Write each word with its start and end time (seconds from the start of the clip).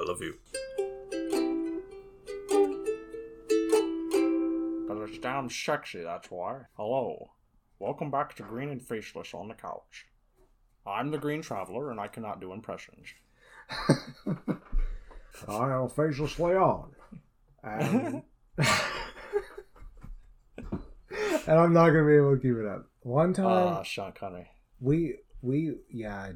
I 0.00 0.04
love 0.04 0.22
you. 0.22 0.34
Because 4.86 5.10
it's 5.10 5.18
damn 5.18 5.50
sexy, 5.50 6.02
that's 6.02 6.30
why. 6.30 6.60
Hello. 6.76 7.32
Welcome 7.78 8.10
back 8.10 8.34
to 8.36 8.42
Green 8.42 8.70
and 8.70 8.80
Faceless 8.80 9.34
on 9.34 9.48
the 9.48 9.54
Couch. 9.54 10.06
I'm 10.86 11.10
the 11.10 11.18
Green 11.18 11.42
Traveler, 11.42 11.90
and 11.90 12.00
I 12.00 12.06
cannot 12.08 12.40
do 12.40 12.54
impressions. 12.54 13.08
I 15.46 15.70
am 15.72 15.88
Faceless 15.90 16.38
Leon. 16.38 16.92
And, 17.62 18.22
and 18.58 18.64
I'm 21.46 21.74
not 21.74 21.90
going 21.90 22.04
to 22.04 22.10
be 22.10 22.16
able 22.16 22.36
to 22.36 22.40
keep 22.42 22.56
it 22.56 22.66
up. 22.66 22.86
One 23.00 23.34
time, 23.34 23.46
Ah, 23.46 23.82
Sean 23.82 24.12
Connery. 24.12 24.48
we, 24.80 25.16
we, 25.42 25.74
yeah, 25.90 26.16
I, 26.16 26.32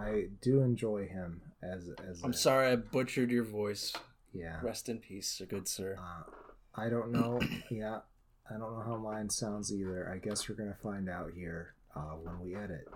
I, 0.00 0.06
I 0.10 0.24
do 0.40 0.60
enjoy 0.62 1.08
him 1.08 1.42
as, 1.62 1.88
as, 2.08 2.22
I'm 2.22 2.30
a- 2.30 2.34
sorry 2.34 2.68
I 2.72 2.76
butchered 2.76 3.30
your 3.30 3.44
voice. 3.44 3.92
yeah. 4.32 4.60
Rest 4.62 4.88
in 4.88 4.98
peace, 4.98 5.40
good 5.48 5.68
sir. 5.68 5.96
Uh, 5.98 6.30
I 6.74 6.88
don't 6.88 7.12
know. 7.12 7.40
Yeah, 7.70 8.00
I 8.48 8.52
don't 8.58 8.72
know 8.72 8.82
how 8.86 8.96
mine 8.96 9.28
sounds 9.30 9.72
either. 9.72 10.10
I 10.12 10.18
guess 10.18 10.48
we're 10.48 10.54
gonna 10.56 10.76
find 10.82 11.08
out 11.08 11.30
here 11.34 11.74
uh, 11.94 12.16
when 12.22 12.40
we 12.40 12.54
edit. 12.56 12.86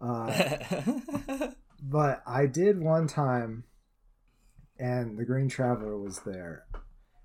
Uh, 0.00 1.48
but 1.82 2.22
I 2.26 2.46
did 2.46 2.78
one 2.80 3.06
time, 3.06 3.64
and 4.78 5.16
the 5.18 5.24
Green 5.24 5.48
Traveler 5.48 5.96
was 5.96 6.20
there. 6.26 6.66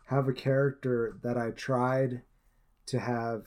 Have 0.07 0.27
a 0.27 0.33
character 0.33 1.17
that 1.23 1.37
I 1.37 1.51
tried 1.51 2.21
to 2.87 2.99
have 2.99 3.43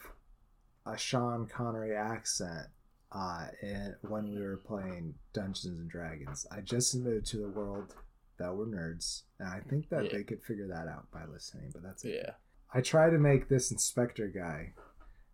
a 0.87 0.97
Sean 0.99 1.47
Connery 1.47 1.95
accent. 1.97 2.67
Uh, 3.15 3.47
and 3.63 3.95
when 4.03 4.35
we 4.35 4.43
were 4.43 4.57
playing 4.57 5.15
Dungeons 5.33 5.79
and 5.79 5.89
Dragons, 5.89 6.47
I 6.51 6.61
just 6.61 6.95
admitted 6.95 7.25
to 7.27 7.37
the 7.39 7.49
world 7.49 7.95
that 8.39 8.53
we're 8.55 8.67
nerds, 8.67 9.23
and 9.39 9.49
I 9.49 9.61
think 9.61 9.89
that 9.91 10.07
Yeah. 10.07 10.11
they 10.19 10.25
could 10.25 10.43
figure 10.43 10.67
that 10.67 10.89
out 10.89 11.09
by 11.13 11.25
listening. 11.25 11.71
But 11.73 11.85
that's 11.85 12.05
it. 12.05 12.23
yeah. 12.25 12.33
I 12.73 12.81
tried 12.81 13.11
to 13.11 13.19
make 13.19 13.49
this 13.49 13.71
inspector 13.71 14.27
guy 14.27 14.73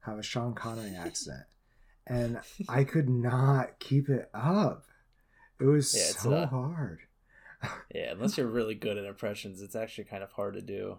have 0.01 0.19
a 0.19 0.23
Sean 0.23 0.55
Connery 0.55 0.95
accent, 0.95 1.45
and 2.07 2.41
I 2.69 2.85
could 2.85 3.09
not 3.09 3.79
keep 3.79 4.11
it 4.11 4.29
up. 4.35 4.85
It 5.59 5.65
was 5.65 5.95
Yeah, 5.97 6.21
so 6.21 6.47
hard. 6.47 7.01
Yeah, 7.95 8.13
unless 8.13 8.37
you're 8.37 8.47
really 8.47 8.75
good 8.75 8.99
at 8.99 9.05
impressions, 9.07 9.61
it's 9.63 9.77
actually 9.77 10.05
kind 10.05 10.23
of 10.23 10.33
hard 10.33 10.55
to 10.55 10.63
do. 10.63 10.99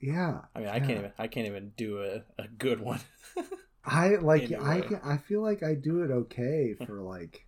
Yeah, 0.00 0.40
I 0.54 0.58
mean, 0.58 0.68
I 0.68 0.78
can't 0.80 0.98
even 0.98 1.12
I 1.18 1.28
can't 1.28 1.46
even 1.46 1.72
do 1.76 2.02
a, 2.02 2.22
a 2.42 2.48
good 2.48 2.80
one. 2.80 3.00
I 3.84 4.16
like. 4.16 4.52
I 4.52 4.78
Anyway. 4.78 5.00
I 5.04 5.16
feel 5.16 5.42
like 5.42 5.62
I 5.62 5.74
do 5.74 6.02
it 6.02 6.10
okay 6.10 6.74
for 6.86 7.02
like, 7.02 7.46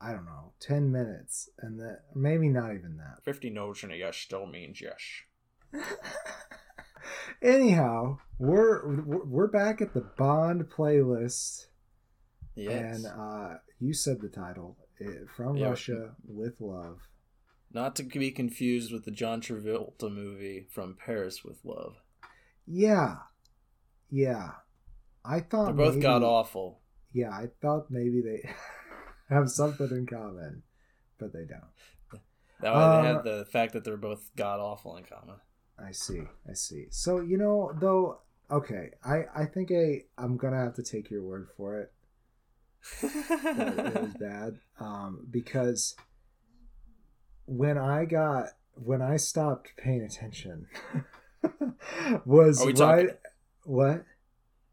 I 0.00 0.12
don't 0.12 0.24
know, 0.24 0.52
ten 0.60 0.90
minutes, 0.90 1.48
and 1.60 1.78
that 1.80 2.00
maybe 2.14 2.48
not 2.48 2.74
even 2.74 2.96
that. 2.98 3.22
50 3.24 3.50
no's 3.50 3.82
and 3.82 3.92
a 3.92 3.96
yes 3.96 4.16
still 4.16 4.46
means 4.46 4.80
yes. 4.80 4.98
Anyhow, 7.42 8.18
we're 8.38 9.02
we're 9.04 9.46
back 9.46 9.80
at 9.80 9.94
the 9.94 10.00
Bond 10.16 10.68
playlist. 10.68 11.66
Yes. 12.54 13.04
And 13.04 13.06
uh, 13.06 13.58
you 13.78 13.92
said 13.92 14.20
the 14.20 14.28
title 14.28 14.76
eh, 15.00 15.26
From 15.36 15.56
Yeah. 15.56 15.68
Russia 15.68 16.14
with 16.26 16.54
Love. 16.60 17.00
Not 17.72 17.94
to 17.96 18.02
be 18.02 18.30
confused 18.30 18.92
with 18.92 19.04
the 19.04 19.10
John 19.10 19.40
Travolta 19.42 20.10
movie 20.10 20.66
from 20.70 20.96
Paris 20.96 21.44
with 21.44 21.58
Love. 21.64 21.96
Yeah. 22.66 23.16
Yeah. 24.10 24.52
I 25.26 25.40
thought 25.40 25.66
They're 25.66 25.74
both 25.86 25.94
maybe, 25.94 26.02
god 26.02 26.22
awful. 26.22 26.80
Yeah, 27.12 27.30
I 27.30 27.46
thought 27.62 27.90
maybe 27.90 28.20
they 28.22 28.48
have 29.34 29.50
something 29.50 29.88
in 29.90 30.06
common, 30.06 30.62
but 31.18 31.32
they 31.32 31.44
don't. 31.44 32.22
That 32.60 32.74
way 32.74 32.80
they 32.80 33.08
Uh, 33.08 33.14
had 33.14 33.24
the 33.24 33.44
fact 33.50 33.72
that 33.74 33.84
they're 33.84 33.96
both 33.96 34.30
god 34.36 34.60
awful 34.60 34.96
in 34.96 35.04
common. 35.04 35.36
I 35.78 35.92
see. 35.92 36.22
I 36.48 36.54
see. 36.54 36.86
So, 36.90 37.20
you 37.20 37.36
know, 37.36 37.72
though, 37.78 38.20
okay, 38.50 38.90
I, 39.04 39.24
I 39.34 39.44
think 39.44 39.70
I, 39.70 40.04
I'm 40.16 40.36
going 40.38 40.52
to 40.54 40.58
have 40.60 40.74
to 40.76 40.82
take 40.82 41.10
your 41.10 41.22
word 41.22 41.48
for 41.56 41.80
it. 41.80 41.92
it 43.02 44.00
was 44.02 44.14
bad 44.18 44.58
um, 44.78 45.26
because 45.30 45.96
when 47.46 47.76
I 47.78 48.04
got 48.04 48.50
when 48.74 49.02
I 49.02 49.16
stopped 49.16 49.72
paying 49.76 50.02
attention 50.02 50.66
was 52.24 52.64
right. 52.64 52.76
talking- 52.76 53.08
What? 53.64 54.04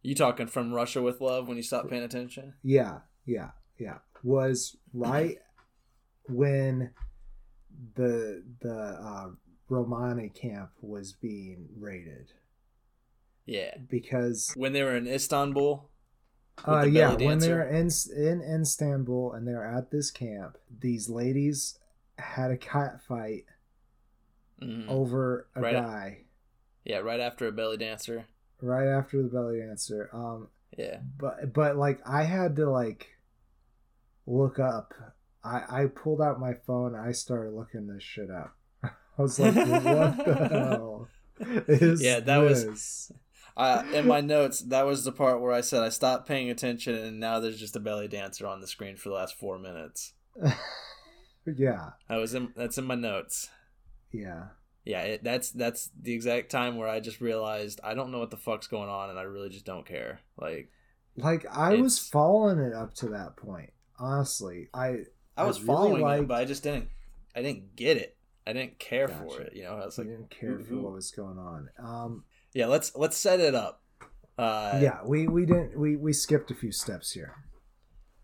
You 0.03 0.14
talking 0.16 0.47
from 0.47 0.74
Russia 0.74 1.02
with 1.02 1.19
Love 1.22 1.47
when 1.47 1.58
you 1.58 1.64
stopped 1.64 1.90
paying 1.90 2.03
attention? 2.03 2.53
Yeah, 2.64 3.00
yeah, 3.25 3.52
yeah. 3.80 3.97
Was 4.24 4.78
right 4.94 5.38
when 6.30 6.91
the 7.96 8.44
the 8.62 8.74
uh, 8.75 9.30
Romani 9.69 10.30
camp 10.30 10.69
was 10.81 11.14
being 11.14 11.68
raided 11.80 12.31
Yeah. 13.46 13.75
because 13.90 14.53
When 14.56 14.74
they 14.74 14.84
were 14.84 14.96
in 14.96 15.08
Istanbul. 15.08 15.90
Uh, 16.68 16.85
yeah, 16.88 17.16
when 17.16 17.40
they're 17.40 17.68
in 17.68 17.90
in 18.16 18.41
Istanbul 18.62 19.34
and 19.34 19.47
they're 19.47 19.66
at 19.66 19.90
this 19.90 20.12
camp, 20.12 20.58
these 20.80 21.09
ladies 21.09 21.80
had 22.20 22.52
a 22.52 22.58
cat 22.58 23.02
fight 23.02 23.46
Mhm. 24.62 24.88
over 24.88 25.47
a 25.56 25.62
Right. 25.62 25.74
guy 25.74 26.24
Yeah, 26.85 27.00
right 27.00 27.20
after 27.20 27.47
a 27.47 27.52
belly 27.52 27.78
dancer. 27.78 28.28
Right 28.63 28.88
after 28.88 29.22
the 29.22 29.29
belly 29.29 29.59
dancer. 29.59 30.09
Um, 30.13 30.47
Yeah. 30.78 31.00
but 31.18 31.53
but 31.53 31.78
like 31.78 32.00
I 32.07 32.24
had 32.24 32.56
to 32.57 32.69
like 32.69 33.07
look 34.25 34.59
up. 34.59 34.94
I 35.44 35.84
I 35.84 35.85
pulled 35.88 36.22
out 36.22 36.40
my 36.40 36.53
phone. 36.66 36.96
I 36.96 37.12
started 37.12 37.52
looking 37.53 37.88
this 37.88 38.03
shit 38.03 38.29
up. 38.31 38.56
I 38.84 39.22
was 39.22 39.40
like, 39.40 39.56
what 39.56 39.66
the 40.25 40.47
hell 40.52 41.07
is 41.68 42.02
Yeah, 42.02 42.19
that 42.22 42.38
was- 42.38 43.12
Uh, 43.56 43.84
in 43.94 44.07
my 44.07 44.19
notes, 44.19 44.62
that 44.62 44.84
was 44.84 45.03
the 45.03 45.12
part 45.12 45.40
where 45.40 45.52
I 45.52 45.62
said 45.62 45.84
I 45.84 45.90
stopped 45.90 46.28
paying 46.28 46.50
attention, 46.50 46.96
and 46.96 47.19
now 47.19 47.40
there's 47.40 47.59
just 47.59 47.75
a 47.75 47.79
belly 47.79 48.07
dancer 48.07 48.47
on 48.47 48.62
the 48.62 48.68
screen 48.68 48.97
for 48.97 49.09
the 49.09 49.16
last 49.16 49.38
four 49.38 49.59
minutes. 49.59 50.13
yeah, 51.46 51.91
I 52.09 52.18
was 52.18 52.34
in. 52.34 52.52
That's 52.56 52.79
in 52.79 52.85
my 52.85 52.96
notes. 52.96 53.50
yeah. 54.12 54.46
Yeah, 54.86 55.02
it, 55.02 55.24
that's 55.24 55.52
that's 55.52 55.90
the 56.00 56.14
exact 56.14 56.52
time 56.52 56.76
where 56.78 56.90
I 56.90 57.00
just 57.00 57.22
realized 57.22 57.80
I 57.84 57.94
don't 57.94 58.12
know 58.12 58.20
what 58.20 58.32
the 58.32 58.38
fuck's 58.38 58.68
going 58.68 58.90
on, 58.90 59.10
and 59.10 59.18
I 59.18 59.24
really 59.24 59.50
just 59.50 59.66
don't 59.66 59.86
care. 59.86 60.20
Like 60.38 60.70
Like 61.16 61.46
I 61.50 61.76
was 61.76 62.00
following 62.00 62.60
it 62.60 62.74
up 62.74 62.94
to 62.96 63.10
that 63.10 63.38
point. 63.38 63.72
Honestly, 63.98 64.70
I 64.74 65.06
I 65.38 65.46
was 65.46 65.62
really 65.62 65.68
following 65.68 66.24
it, 66.24 66.28
but 66.28 66.36
I 66.36 66.46
just 66.46 66.64
didn't. 66.64 66.90
I 67.36 67.42
didn't 67.42 67.76
get 67.76 67.98
it. 67.98 68.18
I 68.46 68.54
didn't 68.54 68.78
care 68.78 69.08
for 69.08 69.40
it. 69.42 69.56
You 69.56 69.64
know, 69.64 69.76
I 69.76 69.86
was 69.86 69.98
I 69.98 70.02
like, 70.02 70.12
didn't 70.12 70.30
care 70.30 70.60
for 70.60 70.76
what 70.76 70.94
was 70.94 71.12
going 71.12 71.38
on. 71.38 71.70
Um, 71.80 72.24
yeah, 72.54 72.66
let's 72.66 72.96
let's 72.96 73.16
set 73.18 73.40
it 73.40 73.56
up. 73.56 73.82
Uh, 74.38 74.80
yeah, 74.82 75.00
we 75.06 75.28
we 75.28 75.46
didn't 75.46 75.78
we 75.78 75.96
we 75.96 76.12
skipped 76.12 76.52
a 76.52 76.56
few 76.56 76.72
steps 76.72 77.12
here. 77.12 77.36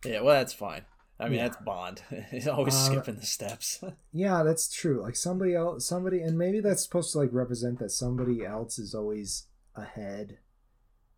yeah. 0.04 0.22
Well, 0.22 0.36
that's 0.36 0.54
fine. 0.54 0.82
I 1.20 1.26
mean, 1.26 1.40
Yeah. 1.40 1.50
that's 1.50 1.62
Bond. 1.64 2.02
He's 2.32 2.48
always 2.48 2.74
Uh, 2.76 2.86
skipping 2.86 3.16
the 3.18 3.26
steps. 3.26 3.84
Yeah, 4.14 4.44
that's 4.44 4.70
true. 4.72 5.02
Like 5.02 5.16
somebody 5.16 5.54
else, 5.56 5.86
somebody, 5.86 6.22
and 6.22 6.38
maybe 6.38 6.60
that's 6.62 6.84
supposed 6.84 7.12
to 7.12 7.18
like 7.20 7.30
represent 7.34 7.80
that 7.80 7.92
somebody 7.92 8.46
else 8.46 8.80
is 8.80 8.96
always 8.96 9.48
ahead 9.76 10.38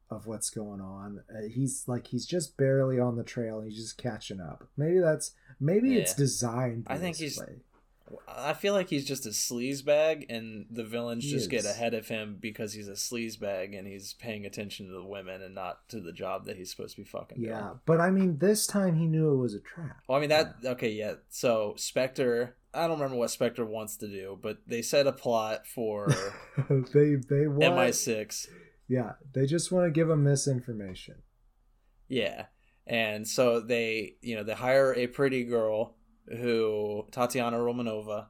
of 0.10 0.28
what's 0.28 0.50
going 0.50 0.82
on. 0.82 1.24
Uh, 1.34 1.48
he's 1.50 1.84
like 1.88 2.08
he's 2.08 2.26
just 2.26 2.58
barely 2.58 3.00
on 3.00 3.16
the 3.16 3.24
trail. 3.24 3.60
and 3.60 3.72
He's 3.72 3.80
just 3.82 3.98
catching 3.98 4.42
up. 4.42 4.68
Maybe 4.76 5.00
that's 5.00 5.32
maybe 5.60 5.98
it's 5.98 6.14
designed. 6.14 6.86
I 6.88 6.98
think 6.98 7.18
this 7.18 7.36
he's- 7.36 7.40
way. 7.48 7.62
I 8.28 8.54
feel 8.54 8.74
like 8.74 8.90
he's 8.90 9.06
just 9.06 9.26
a 9.26 9.30
sleazebag, 9.30 10.26
and 10.30 10.66
the 10.70 10.84
villains 10.84 11.24
He 11.24 11.32
just 11.32 11.50
get 11.50 11.66
ahead 11.66 11.94
of 11.94 12.08
him 12.08 12.38
because 12.40 12.74
he's 12.74 12.88
a 12.88 12.94
sleazebag 12.94 13.78
and 13.78 13.88
he's 13.88 14.14
paying 14.14 14.46
attention 14.46 14.88
to 14.88 14.94
the 14.94 15.06
women 15.06 15.42
and 15.42 15.56
not 15.56 15.88
to 15.90 16.00
the 16.00 16.12
job 16.12 16.46
that 16.46 16.58
he's 16.58 16.72
supposed 16.72 16.96
to 16.96 17.02
be 17.02 17.08
fucking 17.08 17.40
doing. 17.40 17.50
Yeah, 17.52 17.72
but 17.86 18.00
I 18.00 18.10
mean, 18.10 18.38
this 18.38 18.68
time 18.68 18.96
he 18.96 19.06
knew 19.06 19.34
it 19.34 19.38
was 19.38 19.54
a 19.54 19.60
trap. 19.60 19.98
Well, 20.08 20.18
I 20.18 20.22
mean 20.22 20.30
that. 20.30 20.56
Okay, 20.64 20.92
yeah. 20.92 21.14
So 21.30 21.74
Spectre, 21.78 22.58
I 22.74 22.88
don't 22.88 23.00
remember 23.00 23.18
what 23.18 23.32
Spectre 23.32 23.66
wants 23.66 23.98
to 23.98 24.08
do, 24.08 24.38
but 24.42 24.60
they 24.68 24.82
set 24.82 25.08
a 25.08 25.12
plot 25.12 25.68
for 25.68 26.08
they 26.70 27.16
they 27.16 27.48
want 27.48 27.76
MI6. 27.76 28.48
yeah 28.88 29.14
they 29.34 29.46
just 29.46 29.72
want 29.72 29.86
to 29.86 29.92
give 29.92 30.10
him 30.10 30.24
misinformation. 30.24 31.16
Yeah, 32.08 32.46
and 32.86 33.28
so 33.28 33.62
they, 33.62 34.16
you 34.22 34.36
know, 34.36 34.44
they 34.44 34.54
hire 34.54 34.94
a 34.94 35.08
pretty 35.08 35.46
girl 35.46 35.96
who 36.28 37.06
Tatiana 37.12 37.58
Romanova, 37.58 38.28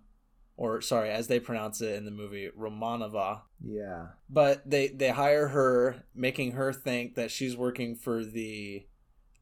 or 0.57 0.81
sorry, 0.81 1.09
as 1.09 1.27
they 1.27 1.39
pronounce 1.39 1.81
it 1.81 1.95
in 1.95 2.05
the 2.05 2.11
movie, 2.11 2.49
Romanova. 2.57 3.41
Yeah, 3.63 4.07
But 4.29 4.69
they 4.69 4.87
they 4.87 5.09
hire 5.09 5.49
her, 5.49 6.03
making 6.15 6.53
her 6.53 6.73
think 6.73 7.15
that 7.15 7.31
she's 7.31 7.55
working 7.55 7.95
for 7.95 8.23
the, 8.23 8.87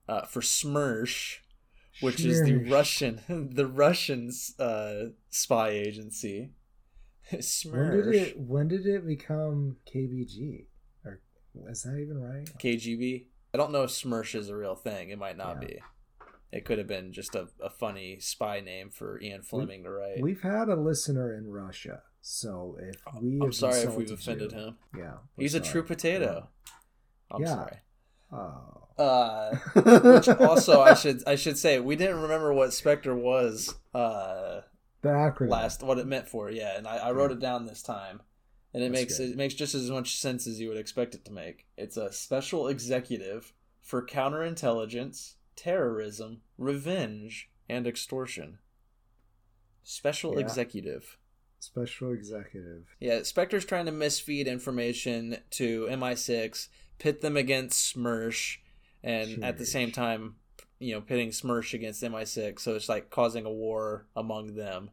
uh, 0.07 0.23
for 0.25 0.41
Smersh, 0.41 1.37
which 2.01 2.19
is 2.25 2.41
the 2.43 2.55
Russian 2.55 3.21
the 3.53 3.67
Russian 3.67 4.31
uh, 4.57 4.93
spy 5.29 5.69
agency. 5.69 6.51
When 7.65 7.91
did 7.91 8.07
it 8.07 8.39
when 8.39 8.67
did 8.67 8.87
it 8.87 9.05
become 9.05 9.77
KBG? 9.85 10.65
Or 11.05 11.21
is 11.69 11.83
that 11.83 11.97
even 11.99 12.19
right? 12.19 12.47
KGB. 12.57 13.27
I 13.53 13.57
don't 13.57 13.71
know 13.71 13.83
if 13.83 13.91
Smersh 13.91 14.33
is 14.35 14.49
a 14.49 14.55
real 14.55 14.75
thing. 14.75 15.09
It 15.09 15.19
might 15.19 15.37
not 15.37 15.61
Yeah. 15.61 15.67
be. 15.67 15.79
It 16.51 16.65
could 16.65 16.77
have 16.77 16.87
been 16.87 17.13
just 17.13 17.35
a, 17.35 17.47
a 17.63 17.69
funny 17.69 18.19
spy 18.19 18.59
name 18.59 18.89
for 18.89 19.19
Ian 19.21 19.41
Fleming 19.41 19.83
to 19.83 19.91
write. 19.91 20.21
We've 20.21 20.41
had 20.41 20.69
a 20.69 20.75
listener 20.75 21.33
in 21.33 21.51
Russia, 21.51 22.01
so 22.21 22.77
if 22.79 22.95
we, 23.21 23.39
I'm 23.41 23.53
sorry 23.53 23.79
if 23.79 23.95
we've 23.95 24.11
offended 24.11 24.51
you, 24.51 24.57
him. 24.57 24.77
Yeah, 24.97 25.13
he's 25.37 25.51
sorry. 25.51 25.63
a 25.63 25.67
true 25.67 25.83
potato. 25.83 26.49
I'm 27.31 27.41
yeah. 27.41 27.55
sorry. 27.55 27.77
Oh. 28.31 28.85
Uh, 28.97 29.55
which 29.75 30.27
also 30.41 30.81
I 30.81 30.93
should 30.93 31.23
I 31.25 31.35
should 31.35 31.57
say 31.57 31.79
we 31.79 31.95
didn't 31.95 32.21
remember 32.21 32.53
what 32.53 32.73
Spectre 32.73 33.15
was. 33.15 33.75
Uh, 33.93 34.61
the 35.01 35.09
acronym. 35.09 35.49
Last 35.49 35.83
what 35.83 35.97
it 35.97 36.07
meant 36.07 36.27
for, 36.27 36.51
yeah, 36.51 36.77
and 36.77 36.87
I, 36.87 36.97
I 36.97 37.11
wrote 37.11 37.31
it 37.31 37.39
down 37.39 37.65
this 37.65 37.81
time, 37.81 38.21
and 38.73 38.83
it 38.83 38.91
That's 38.91 38.99
makes 38.99 39.17
good. 39.17 39.29
it 39.29 39.37
makes 39.37 39.53
just 39.53 39.75
as 39.75 39.89
much 39.89 40.17
sense 40.17 40.47
as 40.47 40.59
you 40.59 40.67
would 40.67 40.77
expect 40.77 41.15
it 41.15 41.23
to 41.25 41.31
make. 41.31 41.65
It's 41.77 41.95
a 41.95 42.11
special 42.11 42.67
executive 42.67 43.53
for 43.81 44.05
counterintelligence, 44.05 45.35
terrorism, 45.59 46.41
revenge, 46.57 47.49
and 47.67 47.85
extortion. 47.85 48.59
Special 49.83 50.35
yeah. 50.35 50.39
executive. 50.39 51.17
Special 51.59 52.13
executive. 52.13 52.83
Yeah, 52.99 53.23
Spectre's 53.23 53.65
trying 53.65 53.85
to 53.87 53.91
misfeed 53.91 54.47
information 54.47 55.37
to 55.51 55.87
MI6, 55.91 56.69
pit 56.97 57.21
them 57.21 57.35
against 57.35 57.93
SMERSH, 57.95 58.59
and 59.03 59.43
at 59.43 59.57
the 59.57 59.65
same 59.65 59.91
time, 59.91 60.35
you 60.79 60.93
know, 60.93 61.01
pitting 61.01 61.31
SMERSH 61.31 61.73
against 61.73 62.01
MI6. 62.01 62.61
So 62.61 62.75
it's 62.75 62.87
like 62.87 63.09
causing 63.09 63.45
a 63.45 63.51
war 63.51 64.07
among 64.15 64.55
them. 64.55 64.91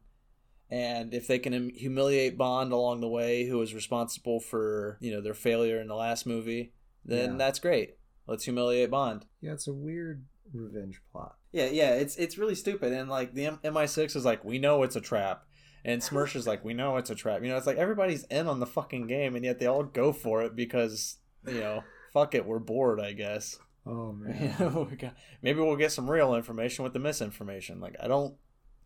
And 0.69 1.14
if 1.14 1.28
they 1.28 1.38
can 1.38 1.70
humiliate 1.70 2.36
Bond 2.36 2.72
along 2.72 3.00
the 3.00 3.08
way, 3.08 3.46
who 3.46 3.58
was 3.58 3.72
responsible 3.72 4.40
for, 4.40 4.98
you 5.00 5.12
know, 5.12 5.20
their 5.20 5.34
failure 5.34 5.80
in 5.80 5.86
the 5.86 5.94
last 5.94 6.26
movie, 6.26 6.72
then 7.04 7.32
yeah. 7.32 7.36
that's 7.38 7.60
great. 7.60 7.98
Let's 8.26 8.44
humiliate 8.44 8.90
Bond. 8.90 9.26
Yeah, 9.40 9.52
it's 9.52 9.69
a 9.69 9.72
weird 9.72 10.24
revenge 10.52 11.00
plot. 11.12 11.37
Yeah, 11.52 11.66
yeah, 11.66 11.94
it's 11.94 12.16
it's 12.16 12.38
really 12.38 12.54
stupid. 12.54 12.93
And 12.93 13.08
like 13.08 13.34
the 13.34 13.46
MI6 13.64 14.16
is 14.16 14.25
like, 14.25 14.44
we 14.44 14.58
know 14.58 14.82
it's 14.82 14.96
a 14.96 15.00
trap. 15.00 15.44
And 15.84 16.02
SMERSH 16.02 16.34
is 16.34 16.46
like, 16.48 16.64
we 16.64 16.75
know 16.75 16.96
it's 16.96 17.10
a 17.10 17.14
trap. 17.14 17.43
You 17.43 17.48
know, 17.48 17.56
it's 17.56 17.66
like 17.66 17.76
everybody's 17.76 18.25
in 18.25 18.48
on 18.48 18.58
the 18.58 18.66
fucking 18.66 19.06
game, 19.06 19.37
and 19.37 19.44
yet 19.44 19.60
they 19.60 19.66
all 19.66 19.84
go 19.84 20.12
for 20.12 20.43
it 20.43 20.56
because, 20.56 21.19
you 21.46 21.60
know, 21.60 21.84
fuck 22.12 22.34
it, 22.34 22.44
we're 22.44 22.58
bored, 22.58 23.00
I 23.00 23.12
guess. 23.12 23.58
Oh 23.87 24.12
man. 24.19 24.88
we 24.90 24.96
got, 24.96 25.14
maybe 25.43 25.60
we'll 25.60 25.76
get 25.76 25.93
some 25.93 26.10
real 26.10 26.34
information 26.34 26.82
with 26.82 26.93
the 26.93 26.98
misinformation. 26.98 27.81
Like 27.81 27.96
I 28.02 28.08
don't 28.08 28.34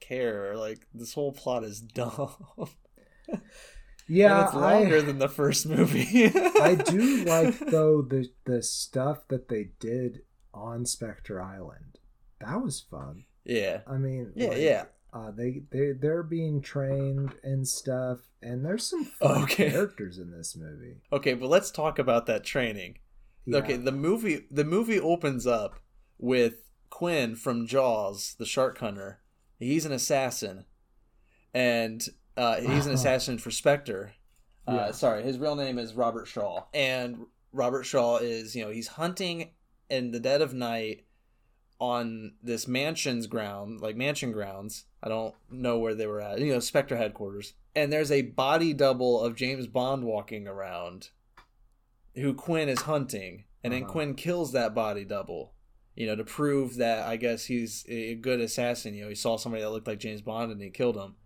care. 0.00 0.56
Like 0.56 0.86
this 0.94 1.14
whole 1.14 1.32
plot 1.32 1.64
is 1.64 1.80
dumb. 1.80 2.34
Yeah, 4.08 4.38
and 4.38 4.46
it's 4.46 4.54
longer 4.54 4.98
I, 4.98 5.02
than 5.02 5.18
the 5.18 5.28
first 5.28 5.66
movie. 5.66 6.26
I 6.60 6.74
do 6.74 7.24
like 7.24 7.58
though 7.60 8.02
the 8.02 8.28
the 8.44 8.62
stuff 8.62 9.28
that 9.28 9.48
they 9.48 9.70
did 9.78 10.22
on 10.52 10.86
Spectre 10.86 11.40
Island. 11.40 11.98
That 12.40 12.62
was 12.62 12.80
fun. 12.80 13.24
Yeah. 13.44 13.80
I 13.86 13.96
mean, 13.96 14.32
yeah, 14.34 14.48
like, 14.48 14.58
yeah. 14.58 14.84
Uh, 15.12 15.30
they 15.32 15.62
they 15.70 15.92
they're 15.92 16.22
being 16.22 16.62
trained 16.62 17.34
and 17.42 17.66
stuff, 17.66 18.18
and 18.42 18.64
there's 18.64 18.88
some 18.88 19.04
fun 19.20 19.42
okay. 19.42 19.70
characters 19.70 20.18
in 20.18 20.30
this 20.30 20.56
movie. 20.56 20.98
Okay, 21.12 21.34
but 21.34 21.48
let's 21.48 21.70
talk 21.70 21.98
about 21.98 22.26
that 22.26 22.44
training. 22.44 22.98
Yeah. 23.44 23.58
Okay, 23.58 23.76
the 23.76 23.92
movie 23.92 24.46
the 24.50 24.64
movie 24.64 25.00
opens 25.00 25.46
up 25.46 25.80
with 26.18 26.62
Quinn 26.90 27.34
from 27.34 27.66
Jaws, 27.66 28.36
the 28.38 28.46
shark 28.46 28.78
hunter. 28.78 29.20
He's 29.58 29.84
an 29.84 29.92
assassin, 29.92 30.64
and 31.52 32.06
uh, 32.36 32.60
he's 32.60 32.86
an 32.86 32.92
assassin 32.92 33.38
for 33.38 33.50
Spectre. 33.50 34.14
Uh, 34.68 34.74
yeah. 34.74 34.90
Sorry, 34.92 35.24
his 35.24 35.38
real 35.38 35.56
name 35.56 35.78
is 35.78 35.94
Robert 35.94 36.28
Shaw, 36.28 36.66
and 36.72 37.26
Robert 37.52 37.82
Shaw 37.82 38.18
is 38.18 38.54
you 38.54 38.64
know 38.64 38.70
he's 38.70 38.88
hunting 38.88 39.50
in 39.90 40.12
the 40.12 40.20
dead 40.20 40.42
of 40.42 40.54
night 40.54 41.04
on 41.78 42.32
this 42.42 42.68
mansion's 42.68 43.26
ground, 43.26 43.80
like 43.80 43.96
mansion 43.96 44.32
grounds. 44.32 44.84
I 45.02 45.08
don't 45.08 45.34
know 45.50 45.78
where 45.78 45.94
they 45.94 46.06
were 46.06 46.20
at. 46.20 46.38
You 46.38 46.52
know, 46.52 46.60
Spectre 46.60 46.96
headquarters. 46.96 47.54
And 47.74 47.92
there's 47.92 48.12
a 48.12 48.22
body 48.22 48.72
double 48.72 49.20
of 49.20 49.36
James 49.36 49.66
Bond 49.66 50.04
walking 50.04 50.46
around 50.46 51.10
who 52.16 52.34
Quinn 52.34 52.68
is 52.68 52.82
hunting, 52.82 53.44
and 53.62 53.72
then 53.72 53.84
uh-huh. 53.84 53.92
Quinn 53.92 54.14
kills 54.14 54.52
that 54.52 54.74
body 54.74 55.04
double. 55.04 55.54
You 55.94 56.06
know, 56.06 56.16
to 56.16 56.24
prove 56.24 56.76
that 56.76 57.06
I 57.06 57.16
guess 57.16 57.44
he's 57.44 57.84
a 57.88 58.14
good 58.14 58.40
assassin. 58.40 58.94
You 58.94 59.04
know, 59.04 59.08
he 59.08 59.14
saw 59.14 59.36
somebody 59.36 59.62
that 59.62 59.70
looked 59.70 59.86
like 59.86 59.98
James 59.98 60.22
Bond 60.22 60.52
and 60.52 60.62
he 60.62 60.70
killed 60.70 60.96
him. 60.96 61.16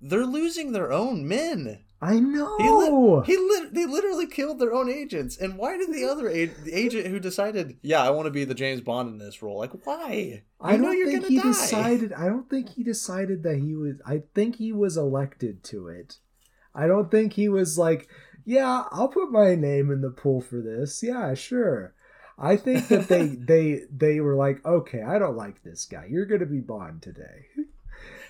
They're 0.00 0.24
losing 0.24 0.72
their 0.72 0.92
own 0.92 1.28
men. 1.28 1.80
I 2.02 2.18
know. 2.18 2.56
He, 2.58 2.70
li- 2.70 3.22
he 3.26 3.36
li- 3.36 3.68
they 3.72 3.84
literally 3.84 4.26
killed 4.26 4.58
their 4.58 4.72
own 4.72 4.88
agents. 4.90 5.36
And 5.36 5.58
why 5.58 5.76
did 5.76 5.92
the 5.92 6.04
other 6.06 6.30
a- 6.30 6.46
the 6.46 6.72
agent 6.72 7.06
who 7.08 7.20
decided, 7.20 7.76
yeah, 7.82 8.02
I 8.02 8.08
want 8.10 8.24
to 8.26 8.30
be 8.30 8.44
the 8.44 8.54
James 8.54 8.80
Bond 8.80 9.08
in 9.10 9.18
this 9.18 9.42
role, 9.42 9.58
like 9.58 9.86
why? 9.86 10.10
You 10.12 10.40
I 10.60 10.76
don't 10.78 11.04
think 11.04 11.26
he 11.26 11.36
die. 11.36 11.42
decided. 11.42 12.12
I 12.14 12.26
don't 12.26 12.48
think 12.48 12.70
he 12.70 12.82
decided 12.82 13.42
that 13.42 13.58
he 13.58 13.74
was. 13.74 13.96
I 14.06 14.22
think 14.34 14.56
he 14.56 14.72
was 14.72 14.96
elected 14.96 15.62
to 15.64 15.88
it. 15.88 16.16
I 16.74 16.86
don't 16.86 17.10
think 17.10 17.34
he 17.34 17.48
was 17.50 17.76
like, 17.76 18.08
yeah, 18.46 18.84
I'll 18.90 19.08
put 19.08 19.30
my 19.30 19.54
name 19.54 19.90
in 19.90 20.00
the 20.00 20.10
pool 20.10 20.40
for 20.40 20.60
this. 20.62 21.02
Yeah, 21.02 21.34
sure. 21.34 21.94
I 22.38 22.56
think 22.56 22.88
that 22.88 23.08
they 23.08 23.26
they 23.38 23.82
they 23.94 24.20
were 24.20 24.36
like, 24.36 24.64
okay, 24.64 25.02
I 25.02 25.18
don't 25.18 25.36
like 25.36 25.62
this 25.62 25.84
guy. 25.84 26.06
You're 26.08 26.24
gonna 26.24 26.46
be 26.46 26.60
Bond 26.60 27.02
today. 27.02 27.46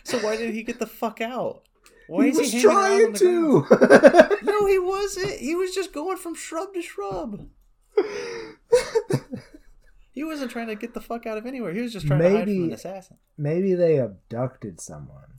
So 0.02 0.18
why 0.18 0.36
did 0.36 0.54
he 0.54 0.62
get 0.64 0.78
the 0.80 0.86
fuck 0.86 1.20
out? 1.20 1.62
Why 2.10 2.24
he 2.24 2.30
was 2.32 2.50
he 2.50 2.60
trying 2.60 3.12
to. 3.12 3.64
no, 4.42 4.66
he 4.66 4.80
wasn't. 4.80 5.30
He 5.38 5.54
was 5.54 5.72
just 5.72 5.92
going 5.92 6.16
from 6.16 6.34
shrub 6.34 6.74
to 6.74 6.82
shrub. 6.82 7.46
he 10.10 10.24
wasn't 10.24 10.50
trying 10.50 10.66
to 10.66 10.74
get 10.74 10.92
the 10.92 11.00
fuck 11.00 11.24
out 11.24 11.38
of 11.38 11.46
anywhere. 11.46 11.72
He 11.72 11.82
was 11.82 11.92
just 11.92 12.08
trying 12.08 12.18
maybe, 12.18 12.32
to 12.32 12.38
hide 12.38 12.46
from 12.48 12.64
an 12.64 12.72
assassin. 12.72 13.18
Maybe 13.38 13.74
they 13.74 13.98
abducted 13.98 14.80
someone, 14.80 15.38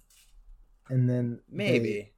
and 0.87 1.09
then 1.09 1.41
maybe 1.49 2.13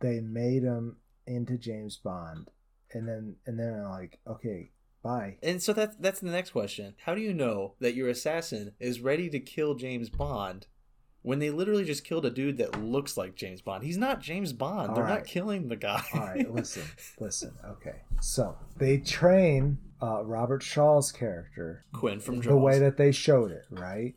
they, 0.00 0.14
they 0.14 0.20
made 0.22 0.62
him 0.62 0.96
into 1.26 1.58
James 1.58 1.98
Bond, 1.98 2.50
and 2.94 3.06
then 3.06 3.36
and 3.44 3.60
then 3.60 3.84
like, 3.90 4.20
okay, 4.26 4.70
bye. 5.02 5.36
And 5.42 5.62
so 5.62 5.74
that's 5.74 5.96
that's 5.96 6.20
the 6.20 6.30
next 6.30 6.52
question. 6.52 6.94
How 7.04 7.14
do 7.14 7.20
you 7.20 7.34
know 7.34 7.74
that 7.80 7.94
your 7.94 8.08
assassin 8.08 8.72
is 8.80 9.00
ready 9.00 9.28
to 9.28 9.38
kill 9.38 9.74
James 9.74 10.08
Bond 10.08 10.66
when 11.22 11.38
they 11.38 11.50
literally 11.50 11.84
just 11.84 12.04
killed 12.04 12.24
a 12.24 12.30
dude 12.30 12.58
that 12.58 12.82
looks 12.82 13.16
like 13.16 13.34
James 13.34 13.60
Bond? 13.60 13.84
He's 13.84 13.98
not 13.98 14.20
James 14.20 14.52
Bond. 14.52 14.90
All 14.90 14.94
They're 14.94 15.04
right. 15.04 15.14
not 15.18 15.26
killing 15.26 15.68
the 15.68 15.76
guy. 15.76 16.02
All 16.14 16.20
right, 16.20 16.50
listen, 16.54 16.84
listen. 17.18 17.54
Okay, 17.64 18.02
so 18.20 18.56
they 18.76 18.98
train 18.98 19.78
uh, 20.02 20.24
Robert 20.24 20.62
Shaw's 20.62 21.12
character 21.12 21.84
Quinn 21.92 22.20
from 22.20 22.40
Jaws. 22.40 22.50
the 22.50 22.56
way 22.56 22.78
that 22.78 22.96
they 22.96 23.12
showed 23.12 23.50
it, 23.50 23.64
right? 23.70 24.14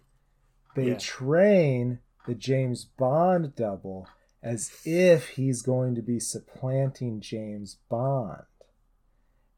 They 0.75 0.89
yeah. 0.89 0.97
train 0.97 1.99
the 2.27 2.35
James 2.35 2.85
Bond 2.85 3.55
double 3.55 4.07
as 4.43 4.71
if 4.85 5.29
he's 5.29 5.61
going 5.61 5.95
to 5.95 6.01
be 6.01 6.19
supplanting 6.19 7.19
James 7.19 7.77
Bond. 7.89 8.43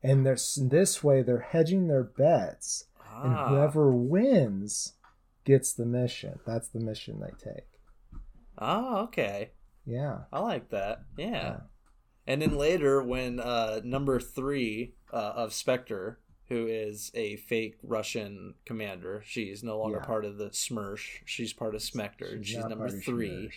And 0.01 0.25
there's 0.25 0.59
this 0.61 1.03
way 1.03 1.21
they're 1.21 1.39
hedging 1.39 1.87
their 1.87 2.03
bets, 2.03 2.85
ah. 3.01 3.23
and 3.23 3.49
whoever 3.49 3.91
wins 3.91 4.93
gets 5.45 5.73
the 5.73 5.85
mission. 5.85 6.39
That's 6.45 6.69
the 6.69 6.79
mission 6.79 7.19
they 7.19 7.51
take. 7.51 7.67
Oh, 8.57 9.03
okay. 9.03 9.51
Yeah. 9.85 10.19
I 10.31 10.39
like 10.39 10.69
that. 10.69 11.03
Yeah. 11.17 11.29
yeah. 11.31 11.57
And 12.25 12.41
then 12.41 12.55
later, 12.57 13.03
when 13.03 13.39
uh, 13.39 13.81
number 13.83 14.19
three 14.19 14.93
uh, 15.11 15.33
of 15.35 15.53
Spectre, 15.53 16.19
who 16.47 16.67
is 16.67 17.11
a 17.13 17.35
fake 17.37 17.77
Russian 17.83 18.55
commander, 18.65 19.23
she's 19.25 19.63
no 19.63 19.79
longer 19.79 19.99
yeah. 20.01 20.05
part 20.05 20.25
of 20.25 20.37
the 20.37 20.49
SMERSH. 20.49 21.21
She's 21.25 21.53
part 21.53 21.75
of 21.75 21.81
Spectre. 21.81 22.37
She's, 22.41 22.55
she's 22.55 22.65
number 22.65 22.89
three. 22.89 23.49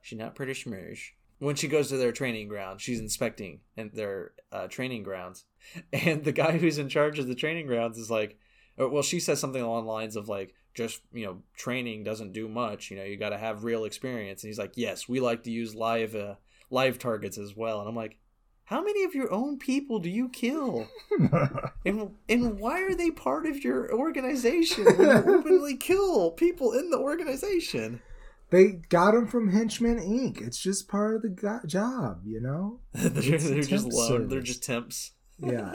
She's 0.00 0.18
not 0.18 0.34
British 0.34 0.66
Merge. 0.66 1.16
When 1.38 1.56
she 1.56 1.66
goes 1.66 1.88
to 1.88 1.96
their 1.96 2.12
training 2.12 2.48
ground, 2.48 2.80
she's 2.80 3.00
inspecting 3.00 3.60
and 3.76 3.90
their 3.92 4.32
uh, 4.52 4.68
training 4.68 5.02
grounds, 5.02 5.44
and 5.92 6.24
the 6.24 6.32
guy 6.32 6.58
who's 6.58 6.78
in 6.78 6.88
charge 6.88 7.18
of 7.18 7.26
the 7.26 7.34
training 7.34 7.66
grounds 7.66 7.98
is 7.98 8.10
like, 8.10 8.38
uh, 8.80 8.88
well, 8.88 9.02
she 9.02 9.18
says 9.18 9.40
something 9.40 9.62
along 9.62 9.84
the 9.84 9.90
lines 9.90 10.14
of 10.16 10.28
like, 10.28 10.54
just 10.74 11.00
you 11.12 11.24
know, 11.24 11.38
training 11.56 12.04
doesn't 12.04 12.32
do 12.32 12.48
much. 12.48 12.90
You 12.90 12.96
know, 12.96 13.04
you 13.04 13.16
got 13.16 13.30
to 13.30 13.38
have 13.38 13.64
real 13.64 13.84
experience. 13.84 14.42
And 14.42 14.48
he's 14.48 14.58
like, 14.58 14.72
yes, 14.76 15.08
we 15.08 15.20
like 15.20 15.44
to 15.44 15.50
use 15.50 15.74
live 15.74 16.14
uh, 16.14 16.34
live 16.70 16.98
targets 16.98 17.38
as 17.38 17.56
well. 17.56 17.80
And 17.80 17.88
I'm 17.88 17.96
like, 17.96 18.18
how 18.64 18.82
many 18.82 19.04
of 19.04 19.14
your 19.14 19.32
own 19.32 19.58
people 19.58 19.98
do 19.98 20.10
you 20.10 20.28
kill? 20.28 20.88
and 21.86 22.10
and 22.28 22.58
why 22.58 22.82
are 22.82 22.94
they 22.94 23.10
part 23.10 23.46
of 23.46 23.62
your 23.62 23.92
organization? 23.94 24.84
when 24.84 25.00
you 25.00 25.34
openly 25.38 25.76
kill 25.78 26.32
people 26.32 26.72
in 26.72 26.90
the 26.90 26.98
organization. 26.98 28.02
They 28.50 28.72
got 28.88 29.12
them 29.12 29.26
from 29.26 29.50
Henchmen 29.50 29.98
Inc. 29.98 30.40
It's 30.40 30.58
just 30.58 30.86
part 30.86 31.16
of 31.16 31.22
the 31.22 31.28
go- 31.28 31.60
job, 31.66 32.20
you 32.24 32.40
know. 32.40 32.80
they're, 32.92 33.38
they're 33.38 33.62
just 33.62 33.86
low. 33.86 34.26
They're 34.26 34.40
just 34.40 34.62
temps. 34.62 35.12
Yeah. 35.38 35.74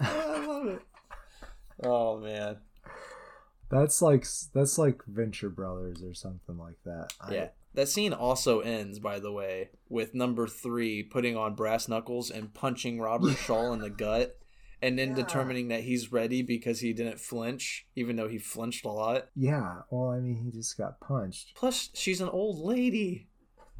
I 0.00 0.46
love 0.46 0.66
it. 0.66 0.82
Oh 1.82 2.18
man. 2.18 2.56
That's 3.70 4.00
like 4.00 4.26
that's 4.54 4.78
like 4.78 5.02
Venture 5.06 5.50
Brothers 5.50 6.02
or 6.02 6.14
something 6.14 6.58
like 6.58 6.78
that. 6.84 7.12
Yeah. 7.30 7.42
I, 7.44 7.50
that 7.74 7.88
scene 7.88 8.12
also 8.12 8.60
ends, 8.60 8.98
by 8.98 9.20
the 9.20 9.30
way, 9.30 9.70
with 9.88 10.14
number 10.14 10.48
three 10.48 11.02
putting 11.02 11.36
on 11.36 11.54
brass 11.54 11.86
knuckles 11.86 12.30
and 12.30 12.52
punching 12.52 13.00
Robert 13.00 13.36
Shaw 13.36 13.72
in 13.72 13.80
the 13.80 13.90
gut 13.90 14.38
and 14.80 14.98
then 14.98 15.10
yeah. 15.10 15.16
determining 15.16 15.68
that 15.68 15.82
he's 15.82 16.12
ready 16.12 16.42
because 16.42 16.80
he 16.80 16.92
didn't 16.92 17.20
flinch, 17.20 17.86
even 17.96 18.16
though 18.16 18.28
he 18.28 18.38
flinched 18.38 18.84
a 18.84 18.90
lot. 18.90 19.28
Yeah, 19.34 19.82
well, 19.90 20.10
I 20.10 20.20
mean, 20.20 20.36
he 20.36 20.50
just 20.50 20.76
got 20.78 21.00
punched. 21.00 21.54
Plus, 21.54 21.90
she's 21.94 22.20
an 22.20 22.28
old 22.28 22.58
lady. 22.60 23.28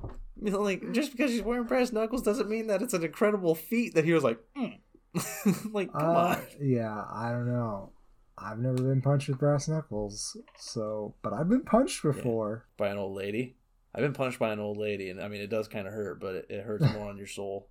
I 0.02 0.08
mean, 0.40 0.54
like, 0.54 0.92
just 0.92 1.12
because 1.12 1.30
she's 1.30 1.42
wearing 1.42 1.66
brass 1.66 1.92
knuckles 1.92 2.22
doesn't 2.22 2.48
mean 2.48 2.66
that 2.68 2.82
it's 2.82 2.94
an 2.94 3.04
incredible 3.04 3.54
feat 3.54 3.94
that 3.94 4.04
he 4.04 4.12
was 4.12 4.24
like, 4.24 4.38
mm. 4.56 4.78
like, 5.72 5.92
come 5.92 6.16
uh, 6.16 6.36
on. 6.36 6.42
Yeah, 6.60 7.04
I 7.10 7.30
don't 7.30 7.48
know. 7.48 7.92
I've 8.40 8.58
never 8.58 8.82
been 8.82 9.02
punched 9.02 9.28
with 9.28 9.38
brass 9.38 9.68
knuckles, 9.68 10.36
so 10.56 11.14
but 11.22 11.32
I've 11.32 11.48
been 11.48 11.64
punched 11.64 12.02
before 12.02 12.64
yeah, 12.66 12.84
by 12.84 12.90
an 12.90 12.98
old 12.98 13.16
lady. 13.16 13.56
I've 13.94 14.02
been 14.02 14.12
punched 14.12 14.38
by 14.38 14.52
an 14.52 14.60
old 14.60 14.76
lady, 14.76 15.10
and 15.10 15.20
I 15.20 15.28
mean, 15.28 15.40
it 15.40 15.50
does 15.50 15.66
kind 15.66 15.86
of 15.86 15.92
hurt, 15.92 16.20
but 16.20 16.34
it, 16.34 16.46
it 16.50 16.64
hurts 16.64 16.84
more 16.92 17.08
on 17.08 17.16
your 17.16 17.26
soul. 17.26 17.68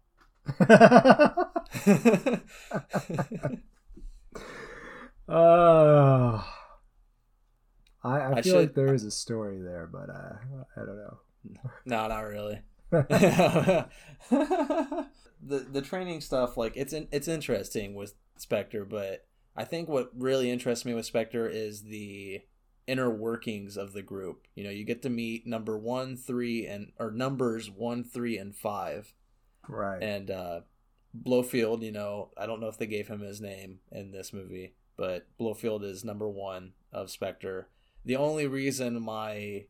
uh, 5.30 6.42
I, 8.04 8.20
I, 8.20 8.32
I 8.32 8.42
feel 8.42 8.54
should, 8.54 8.60
like 8.60 8.74
there 8.74 8.94
is 8.94 9.04
a 9.04 9.12
story 9.12 9.62
there, 9.62 9.88
but 9.92 10.10
uh, 10.10 10.38
I 10.76 10.86
don't 10.86 10.98
know. 10.98 11.20
No, 11.86 12.08
not 12.08 12.22
really. 12.22 12.62
the 12.92 13.88
the 15.42 15.82
training 15.82 16.22
stuff, 16.22 16.58
like 16.58 16.74
it's 16.76 16.94
in, 16.94 17.08
it's 17.12 17.28
interesting 17.28 17.96
with 17.96 18.16
Spectre, 18.38 18.84
but 18.84 19.27
I 19.58 19.66
think 19.66 19.90
what 19.90 20.12
really 20.16 20.52
interests 20.52 20.86
me 20.86 20.94
with 20.94 21.08
Spectre 21.08 21.48
is 21.48 21.84
the 21.84 22.42
inner 22.86 23.10
workings 23.10 23.76
of 23.76 23.94
the 23.94 24.04
group. 24.04 24.48
You 24.56 24.64
know, 24.64 24.70
you 24.70 24.86
get 24.86 25.02
to 25.02 25.10
meet 25.10 25.48
number 25.48 25.78
one, 25.78 26.16
three, 26.16 26.68
and 26.68 26.92
or 27.00 27.12
numbers 27.12 27.70
one, 27.70 28.04
three, 28.04 28.38
and 28.38 28.56
five. 28.56 29.14
Right. 29.68 30.02
And 30.02 30.30
uh, 30.32 30.62
Blofeld, 31.14 31.82
you 31.82 31.92
know, 31.92 32.30
I 32.38 32.46
don't 32.46 32.62
know 32.62 32.68
if 32.68 32.78
they 32.78 32.86
gave 32.86 33.08
him 33.08 33.22
his 33.22 33.42
name 33.42 33.80
in 33.92 34.12
this 34.12 34.32
movie, 34.32 34.76
but 34.96 35.28
Blofeld 35.40 35.84
is 35.84 36.06
number 36.06 36.30
one 36.30 36.74
of 36.94 37.10
Spectre. 37.10 37.68
The 38.06 38.16
only 38.16 38.48
reason 38.48 39.02
my 39.02 39.66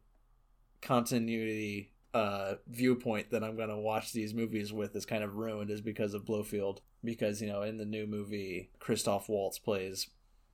continuity 0.82 1.94
uh, 2.14 2.56
viewpoint 2.68 3.32
that 3.32 3.44
I'm 3.44 3.58
gonna 3.58 3.80
watch 3.80 4.14
these 4.14 4.34
movies 4.34 4.74
with 4.74 4.96
is 4.96 5.06
kind 5.06 5.24
of 5.24 5.36
ruined 5.36 5.70
is 5.70 5.82
because 5.82 6.14
of 6.14 6.26
Blofeld. 6.26 6.82
Because 7.04 7.42
you 7.42 7.48
know, 7.48 7.62
in 7.62 7.78
the 7.78 7.86
new 7.86 8.08
movie, 8.08 8.72
Christoph 8.80 9.30
Waltz 9.30 9.60
plays 9.60 10.08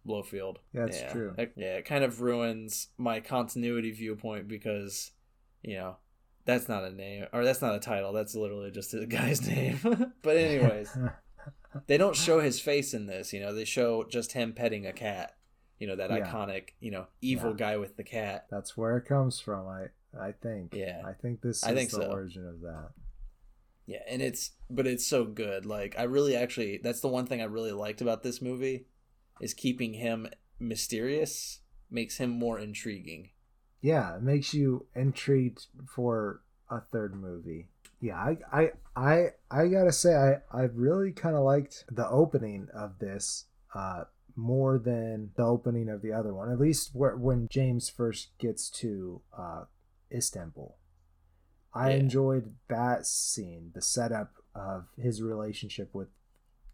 Blofeld. 0.06 0.60
That's 0.74 1.00
yeah. 1.00 1.12
true. 1.12 1.36
It, 1.38 1.54
yeah, 1.56 1.76
it 1.76 1.86
kind 1.86 2.04
of 2.04 2.22
ruins 2.22 2.90
my 2.98 3.20
continuity 3.20 3.92
viewpoint 3.92 4.48
because, 4.48 5.12
you 5.62 5.76
know, 5.76 5.98
that's 6.46 6.68
not 6.68 6.84
a 6.84 6.92
name 6.92 7.26
or 7.32 7.46
that's 7.46 7.62
not 7.62 7.76
a 7.76 7.80
title. 7.80 8.12
That's 8.12 8.36
literally 8.36 8.72
just 8.72 8.94
a 8.94 9.06
guy's 9.06 9.48
name. 9.48 9.80
but 10.22 10.38
anyways, 10.38 10.98
they 11.88 11.98
don't 11.98 12.16
show 12.16 12.40
his 12.40 12.60
face 12.60 12.94
in 12.94 13.08
this. 13.08 13.34
You 13.34 13.40
know, 13.40 13.54
they 13.54 13.66
show 13.66 14.04
just 14.04 14.34
him 14.34 14.54
petting 14.54 14.86
a 14.86 14.94
cat. 14.94 15.36
You 15.80 15.88
know 15.88 15.96
that 15.96 16.12
yeah. 16.12 16.20
iconic, 16.20 16.70
you 16.80 16.92
know, 16.92 17.08
evil 17.22 17.52
yeah. 17.52 17.58
guy 17.58 17.78
with 17.78 17.98
the 17.98 18.04
cat. 18.04 18.46
That's 18.50 18.78
where 18.78 18.98
it 18.98 19.06
comes 19.06 19.40
from. 19.40 19.68
I 19.68 19.88
I 20.20 20.32
think. 20.32 20.76
Yeah. 20.76 21.02
I 21.06 21.14
think 21.14 21.42
this 21.42 21.58
is 21.58 21.64
I 21.64 21.74
think 21.74 21.90
the 21.90 21.98
so. 21.98 22.12
origin 22.12 22.48
of 22.48 22.62
that. 22.62 22.90
Yeah, 23.86 24.00
and 24.08 24.22
it's 24.22 24.52
but 24.70 24.88
it's 24.88 25.06
so 25.06 25.26
good. 25.26 25.66
Like 25.66 25.96
I 25.98 26.04
really 26.04 26.36
actually 26.36 26.80
that's 26.82 27.02
the 27.02 27.10
one 27.10 27.26
thing 27.26 27.42
I 27.42 27.46
really 27.46 27.72
liked 27.72 28.02
about 28.02 28.24
this 28.24 28.42
movie 28.42 28.86
is 29.42 29.54
keeping 29.54 29.94
him 29.94 30.28
mysterious 30.60 31.60
makes 31.92 32.18
him 32.18 32.30
more 32.30 32.60
intriguing. 32.60 33.30
Yeah, 33.82 34.16
it 34.16 34.24
makes 34.24 34.54
you 34.54 34.86
intrigued 34.96 35.66
for 35.94 36.42
a 36.70 36.80
third 36.80 37.14
movie. 37.16 37.68
Yeah, 38.00 38.16
I 38.16 38.38
I 38.52 38.72
I, 38.96 39.28
I 39.52 39.68
gotta 39.68 39.92
say 39.92 40.16
I, 40.16 40.38
I 40.52 40.64
really 40.74 41.12
kinda 41.12 41.42
liked 41.42 41.84
the 41.92 42.08
opening 42.08 42.70
of 42.74 43.00
this 43.00 43.46
uh 43.76 44.06
more 44.36 44.80
than 44.80 45.32
the 45.36 45.44
opening 45.44 45.90
of 45.90 46.02
the 46.02 46.12
other 46.12 46.34
one. 46.34 46.52
At 46.52 46.60
least 46.60 46.92
where, 46.94 47.16
when 47.16 47.48
James 47.50 47.90
first 47.90 48.30
gets 48.40 48.70
to 48.72 49.22
uh, 49.38 49.66
Istanbul. 50.14 50.78
I 51.74 51.90
yeah. 51.90 51.98
enjoyed 51.98 52.54
that 52.70 53.06
scene, 53.08 53.72
the 53.74 53.82
setup 53.82 54.32
of 54.54 54.86
his 54.98 55.22
relationship 55.22 55.90
with 55.94 56.10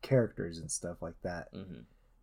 characters 0.01 0.58
and 0.58 0.69
stuff 0.69 0.98
like 1.01 1.22
that. 1.24 1.53
Mm-hmm 1.53 1.81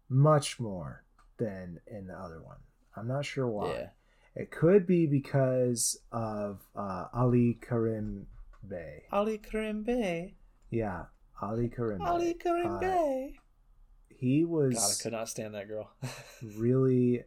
much 0.08 0.60
more 0.60 1.04
than 1.38 1.80
in 1.86 2.06
the 2.06 2.14
other 2.14 2.40
one. 2.42 2.58
I'm 2.96 3.08
not 3.08 3.24
sure 3.24 3.48
why. 3.48 3.72
Yeah. 3.72 3.88
It 4.34 4.50
could 4.50 4.86
be 4.86 5.06
because 5.06 5.98
of 6.12 6.60
uh, 6.76 7.06
Ali 7.14 7.58
Kerim 7.66 8.26
Bey. 8.66 9.04
Ali 9.10 9.38
Kerim 9.38 9.82
Bey. 9.82 10.34
Yeah, 10.70 11.04
Ali 11.40 11.68
Kerim. 11.68 12.02
Ali 12.02 12.34
Kerim 12.34 12.76
uh, 12.76 12.78
Bey. 12.78 13.34
He 14.08 14.44
was. 14.44 14.74
God, 14.74 14.90
I 14.90 15.02
could 15.02 15.12
not 15.12 15.28
stand 15.28 15.54
that 15.54 15.68
girl. 15.68 15.90
really, 16.56 17.24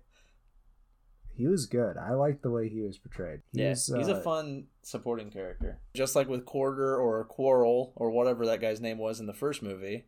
he 1.39 1.47
was 1.47 1.67
good. 1.67 1.95
I 1.97 2.11
liked 2.15 2.43
the 2.43 2.51
way 2.51 2.67
he 2.67 2.81
was 2.81 2.97
portrayed. 2.97 3.39
He 3.53 3.61
yeah, 3.61 3.69
was, 3.69 3.87
he's 3.95 4.09
uh, 4.09 4.15
a 4.15 4.21
fun 4.21 4.65
supporting 4.81 5.31
character. 5.31 5.79
Just 5.95 6.13
like 6.13 6.27
with 6.27 6.45
Quarter 6.45 6.97
or 6.97 7.23
Quarrel 7.23 7.93
or 7.95 8.11
whatever 8.11 8.45
that 8.47 8.59
guy's 8.59 8.81
name 8.81 8.97
was 8.97 9.21
in 9.21 9.25
the 9.25 9.33
first 9.33 9.63
movie. 9.63 10.03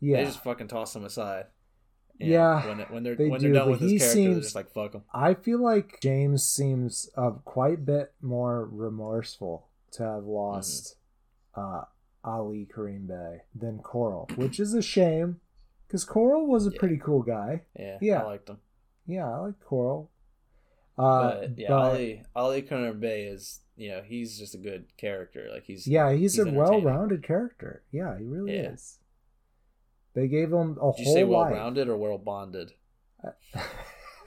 Yeah, 0.00 0.16
they 0.16 0.24
just 0.24 0.42
fucking 0.42 0.66
toss 0.66 0.96
him 0.96 1.04
aside. 1.04 1.44
Yeah, 2.18 2.66
when, 2.66 2.78
when 2.78 3.02
they're 3.04 3.14
they 3.14 3.28
when 3.28 3.40
they're 3.40 3.52
done 3.52 3.70
with 3.70 3.80
his 3.80 3.92
character, 3.92 4.12
seems, 4.12 4.34
they're 4.34 4.42
just 4.42 4.54
like 4.56 4.72
fuck 4.72 4.94
him. 4.94 5.02
I 5.14 5.34
feel 5.34 5.62
like 5.62 6.00
James 6.02 6.48
seems 6.48 7.08
a 7.16 7.30
quite 7.44 7.74
a 7.74 7.82
bit 7.82 8.12
more 8.20 8.68
remorseful 8.70 9.68
to 9.92 10.02
have 10.02 10.24
lost 10.24 10.96
mm-hmm. 11.56 11.76
uh, 11.76 11.84
Ali 12.24 12.66
Kerim 12.74 13.06
Bey 13.06 13.42
than 13.54 13.78
Coral, 13.78 14.28
which 14.34 14.58
is 14.58 14.74
a 14.74 14.82
shame 14.82 15.40
because 15.86 16.04
Coral 16.04 16.48
was 16.48 16.66
a 16.66 16.70
yeah. 16.70 16.78
pretty 16.80 16.96
cool 16.96 17.22
guy. 17.22 17.62
Yeah, 17.78 17.98
yeah, 18.00 18.22
I 18.22 18.24
liked 18.24 18.48
him. 18.48 18.58
Yeah, 19.06 19.28
I 19.28 19.36
like 19.38 19.60
Coral. 19.60 20.10
Uh, 20.98 21.40
but 21.40 21.58
yeah, 21.58 21.68
but, 21.68 21.78
Ali 21.78 22.22
Ali 22.34 22.62
Kerim 22.62 23.00
Bey 23.00 23.24
is 23.24 23.60
you 23.76 23.90
know 23.90 24.02
he's 24.04 24.38
just 24.38 24.54
a 24.54 24.58
good 24.58 24.86
character. 24.96 25.48
Like 25.52 25.64
he's 25.64 25.86
yeah 25.86 26.12
he's, 26.12 26.36
he's 26.36 26.46
a 26.46 26.50
well-rounded 26.50 27.22
character. 27.22 27.82
Yeah, 27.90 28.18
he 28.18 28.24
really 28.24 28.54
yeah. 28.54 28.72
is. 28.72 28.98
They 30.14 30.28
gave 30.28 30.52
him 30.52 30.78
a 30.80 30.92
Did 30.96 31.06
you 31.06 31.12
say 31.12 31.24
well 31.24 31.46
rounded 31.46 31.88
or 31.88 31.96
well 31.96 32.18
bonded? 32.18 32.72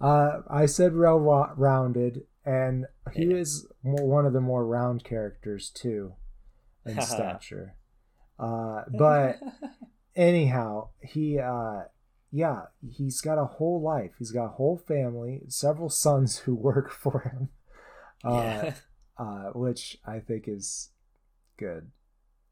uh, 0.00 0.40
I 0.48 0.66
said 0.66 0.94
well 0.94 1.52
rounded, 1.56 2.22
and 2.44 2.86
he 3.14 3.24
yeah. 3.24 3.36
is 3.36 3.66
one 3.82 4.26
of 4.26 4.32
the 4.32 4.40
more 4.40 4.64
round 4.64 5.04
characters 5.04 5.70
too, 5.70 6.14
in 6.86 7.00
stature. 7.02 7.74
Uh, 8.38 8.82
but 8.96 9.40
anyhow, 10.16 10.88
he, 11.00 11.38
uh, 11.38 11.82
yeah, 12.32 12.62
he's 12.80 13.20
got 13.20 13.38
a 13.38 13.44
whole 13.44 13.80
life. 13.80 14.12
He's 14.18 14.30
got 14.30 14.46
a 14.46 14.56
whole 14.56 14.78
family, 14.78 15.42
several 15.48 15.90
sons 15.90 16.38
who 16.38 16.54
work 16.54 16.90
for 17.02 17.20
him, 17.20 17.48
uh, 18.24 18.42
yeah. 18.42 18.74
uh, 19.18 19.50
which 19.50 19.98
I 20.06 20.18
think 20.18 20.48
is 20.48 20.90
good. 21.58 21.90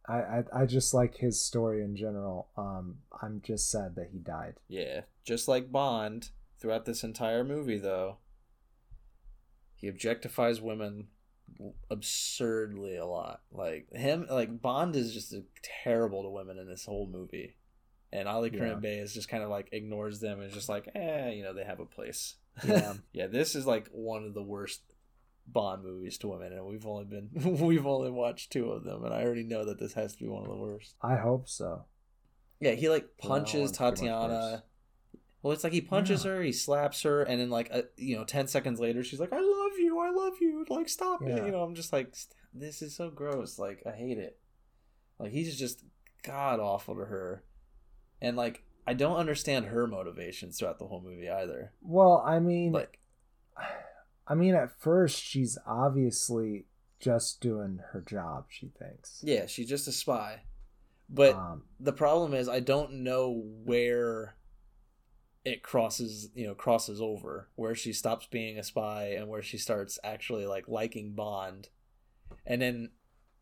I, 0.07 0.19
I, 0.19 0.45
I 0.63 0.67
just 0.67 0.93
like 0.93 1.17
his 1.17 1.41
story 1.41 1.83
in 1.83 1.97
general. 1.97 2.49
Um, 2.57 2.99
I'm 3.23 3.41
just 3.45 3.71
sad 3.71 3.95
that 3.97 4.09
he 4.13 4.19
died. 4.19 4.55
Yeah, 4.69 5.03
just 5.25 5.49
like 5.49 5.73
Bond 5.73 6.31
throughout 6.61 6.85
this 6.85 7.03
entire 7.03 7.45
movie, 7.45 7.79
though. 7.79 8.19
He 9.77 9.91
objectifies 9.91 10.61
women 10.61 11.09
absurdly 11.91 12.97
a 12.97 13.07
lot. 13.07 13.41
Like 13.51 13.91
him, 13.93 14.27
like 14.31 14.61
Bond 14.61 14.95
is 14.95 15.15
just 15.15 15.35
terrible 15.85 16.23
to 16.23 16.29
women 16.29 16.59
in 16.59 16.69
this 16.69 16.85
whole 16.85 17.09
movie, 17.11 17.55
and 18.13 18.29
Ali 18.29 18.51
yeah. 18.53 18.75
Bey 18.75 18.99
is 18.99 19.15
just 19.15 19.29
kind 19.29 19.43
of 19.43 19.51
like 19.51 19.69
ignores 19.73 20.21
them 20.21 20.41
and 20.41 20.49
is 20.49 20.55
just 20.55 20.69
like, 20.69 20.89
eh, 20.95 21.31
you 21.31 21.43
know, 21.43 21.55
they 21.55 21.65
have 21.65 21.81
a 21.81 21.87
place. 21.87 22.37
Yeah, 22.67 22.95
yeah. 23.13 23.27
This 23.27 23.55
is 23.55 23.65
like 23.65 23.89
one 23.91 24.25
of 24.25 24.35
the 24.35 24.43
worst 24.43 24.83
Bond 25.47 25.83
movies 25.83 26.19
to 26.19 26.29
women, 26.29 26.53
and 26.53 26.65
we've 26.65 26.87
only 26.87 27.05
been 27.05 27.31
we've 27.61 27.87
only 27.87 28.11
watched 28.11 28.53
two 28.53 28.71
of 28.71 28.85
them, 28.85 29.05
and 29.05 29.13
I 29.13 29.23
already 29.23 29.45
know 29.45 29.65
that 29.65 29.79
this 29.79 29.95
has 29.95 30.15
to 30.15 30.19
be 30.19 30.29
one 30.29 30.43
of 30.43 30.49
the 30.51 30.57
worst. 30.57 30.95
I 31.03 31.17
hope 31.17 31.49
so. 31.49 31.85
Yeah, 32.61 32.73
he 32.73 32.89
like 32.89 33.17
punches 33.19 33.73
Tatiana. 33.73 34.65
Well, 35.43 35.53
it's 35.55 35.65
like 35.65 35.73
he 35.73 35.81
punches 35.81 36.25
yeah. 36.25 36.33
her, 36.33 36.43
he 36.43 36.53
slaps 36.53 37.03
her, 37.03 37.23
and 37.23 37.41
then 37.41 37.51
like 37.51 37.71
a, 37.71 37.85
you 37.97 38.17
know, 38.17 38.25
ten 38.25 38.47
seconds 38.47 38.79
later, 38.79 39.03
she's 39.03 39.19
like, 39.19 39.33
"I 39.33 39.41
love 39.41 39.79
you, 39.79 39.99
I 39.99 40.11
love 40.11 40.35
you," 40.41 40.65
like 40.69 40.89
stop 40.89 41.21
yeah. 41.23 41.37
it. 41.37 41.47
You 41.47 41.53
know, 41.53 41.63
I'm 41.63 41.75
just 41.75 41.93
like, 41.93 42.15
this 42.53 42.83
is 42.83 42.95
so 42.95 43.11
gross. 43.11 43.59
Like 43.59 43.83
I 43.87 43.93
hate 43.93 44.19
it. 44.19 44.39
Like 45.19 45.33
he's 45.33 45.59
just 45.59 45.83
god 46.23 46.61
awful 46.61 46.95
to 46.95 47.05
her, 47.07 47.43
and 48.21 48.37
like 48.37 48.63
I 48.87 48.95
don't 48.95 49.17
understand 49.17 49.67
her 49.67 49.87
motivations 49.87 50.59
throughout 50.59 50.79
the 50.79 50.87
whole 50.87 51.03
movie 51.03 51.31
either. 51.31 51.73
Well, 51.83 52.23
I 52.27 52.39
mean, 52.39 52.73
like 52.73 52.99
I 54.27 54.35
mean, 54.35 54.55
at 54.55 54.81
first, 54.81 55.21
she's 55.21 55.59
obviously 55.67 56.67
just 57.01 57.41
doing 57.41 57.81
her 57.93 58.01
job, 58.01 58.47
she 58.49 58.71
thinks. 58.79 59.21
Yeah, 59.25 59.47
she's 59.47 59.69
just 59.69 59.89
a 59.89 59.93
spy. 59.93 60.43
But 61.09 61.35
um, 61.35 61.65
the 61.81 61.93
problem 61.93 62.35
is, 62.35 62.49
I 62.49 62.61
don't 62.61 63.03
know 63.03 63.43
where 63.65 64.37
it 65.45 65.65
crosses, 65.65 66.29
you 66.35 66.47
know, 66.47 66.55
crosses 66.55 67.01
over, 67.01 67.49
where 67.57 67.75
she 67.75 67.93
stops 67.93 68.27
being 68.27 68.59
a 68.59 68.63
spy 68.63 69.15
and 69.17 69.27
where 69.27 69.43
she 69.43 69.59
starts 69.59 69.99
actually 70.05 70.47
like 70.47 70.69
liking 70.69 71.15
Bond. 71.15 71.69
And 72.47 72.63
then 72.63 72.91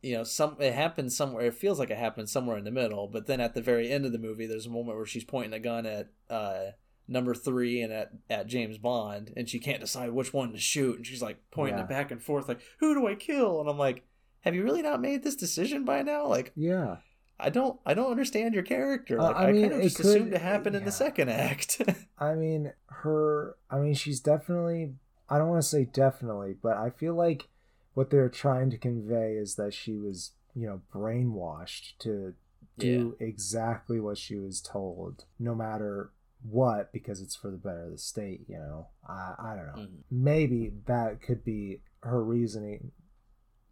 you 0.03 0.15
know 0.17 0.25
some 0.25 0.57
it 0.61 0.73
happens 0.75 1.17
somewhere 1.17 1.47
it 1.47 1.55
feels 1.55 1.79
like 1.79 1.91
it 1.91 1.99
happens 1.99 2.31
somewhere 2.31 2.57
in 2.57 2.65
the 2.65 2.71
middle 2.71 3.09
but 3.09 3.27
then 3.27 3.41
at 3.41 3.55
the 3.55 3.61
very 3.63 3.91
end 3.91 4.05
of 4.07 4.13
the 4.13 4.19
movie 4.19 4.47
there's 4.47 4.67
a 4.67 4.71
moment 4.71 4.97
where 4.97 5.07
she's 5.07 5.25
pointing 5.25 5.53
a 5.53 5.59
gun 5.59 5.87
at 5.87 6.09
uh 6.31 6.67
number 7.09 7.35
three 7.35 7.81
and 7.81 7.93
at, 7.93 8.11
at 8.31 8.47
james 8.47 8.79
bond 8.79 9.33
and 9.37 9.49
she 9.49 9.59
can't 9.59 9.81
decide 9.81 10.11
which 10.11 10.33
one 10.33 10.53
to 10.53 10.59
shoot 10.59 10.97
and 10.97 11.07
she's 11.07 11.23
like 11.23 11.39
pointing 11.51 11.79
Yeah. 11.79 11.85
it 11.85 11.89
back 11.89 12.11
and 12.11 12.23
forth 12.23 12.49
like 12.49 12.61
who 12.81 12.95
do 12.95 13.07
i 13.09 13.15
kill 13.15 13.61
and 13.61 13.69
i'm 13.69 13.79
like 13.79 14.05
have 14.43 14.55
you 14.55 14.63
really 14.63 14.83
not 14.83 15.01
made 15.01 15.23
this 15.25 15.35
decision 15.37 15.85
by 15.85 16.03
now 16.03 16.27
like 16.27 16.53
Yeah. 16.55 16.99
i 17.41 17.51
don't 17.51 17.81
i 17.85 17.93
don't 17.95 18.11
understand 18.11 18.55
your 18.55 18.63
character 18.63 19.19
Uh, 19.19 19.25
like 19.25 19.37
I 19.37 19.49
i, 19.49 19.53
mean, 19.53 19.63
kind 19.63 19.73
of 19.75 19.81
it 19.81 19.85
just 19.85 19.97
could- 19.97 20.07
assumed 20.07 20.33
it 20.35 20.41
happened 20.43 20.77
in 20.77 20.85
the 20.85 20.93
second 20.93 21.29
act 21.31 21.81
I 22.21 22.35
mean, 22.35 22.73
her. 22.89 23.55
I 23.71 23.79
mean, 23.79 23.95
she's 23.95 24.19
definitely. 24.21 24.95
I 25.31 25.39
don't 25.39 25.49
want 25.49 25.63
to 25.63 25.69
say 25.69 25.85
definitely, 25.85 26.57
but 26.61 26.77
I 26.77 26.91
feel 26.91 27.15
like 27.15 27.47
what 27.95 28.11
they're 28.11 28.29
trying 28.29 28.71
to 28.71 28.79
convey 28.79 29.33
is 29.35 29.55
that 29.57 29.75
she 29.75 29.97
was, 29.97 30.33
you 30.55 30.67
know, 30.67 30.81
brainwashed 30.95 31.99
to 32.01 32.35
do 32.79 33.17
exactly 33.19 33.99
what 33.99 34.17
she 34.19 34.37
was 34.37 34.61
told, 34.61 35.25
no 35.39 35.55
matter 35.55 36.11
what, 36.49 36.93
because 36.93 37.21
it's 37.21 37.35
for 37.35 37.51
the 37.51 37.57
better 37.57 37.85
of 37.87 37.91
the 37.93 37.99
state. 37.99 38.43
You 38.49 38.59
know, 38.59 38.87
I 39.09 39.35
I 39.39 39.57
don't 39.57 39.67
know. 39.67 39.83
Mhm. 39.89 40.03
Maybe 40.11 40.73
that 40.87 41.21
could 41.21 41.45
be 41.45 41.83
her 42.05 42.23
reasoning, 42.23 42.93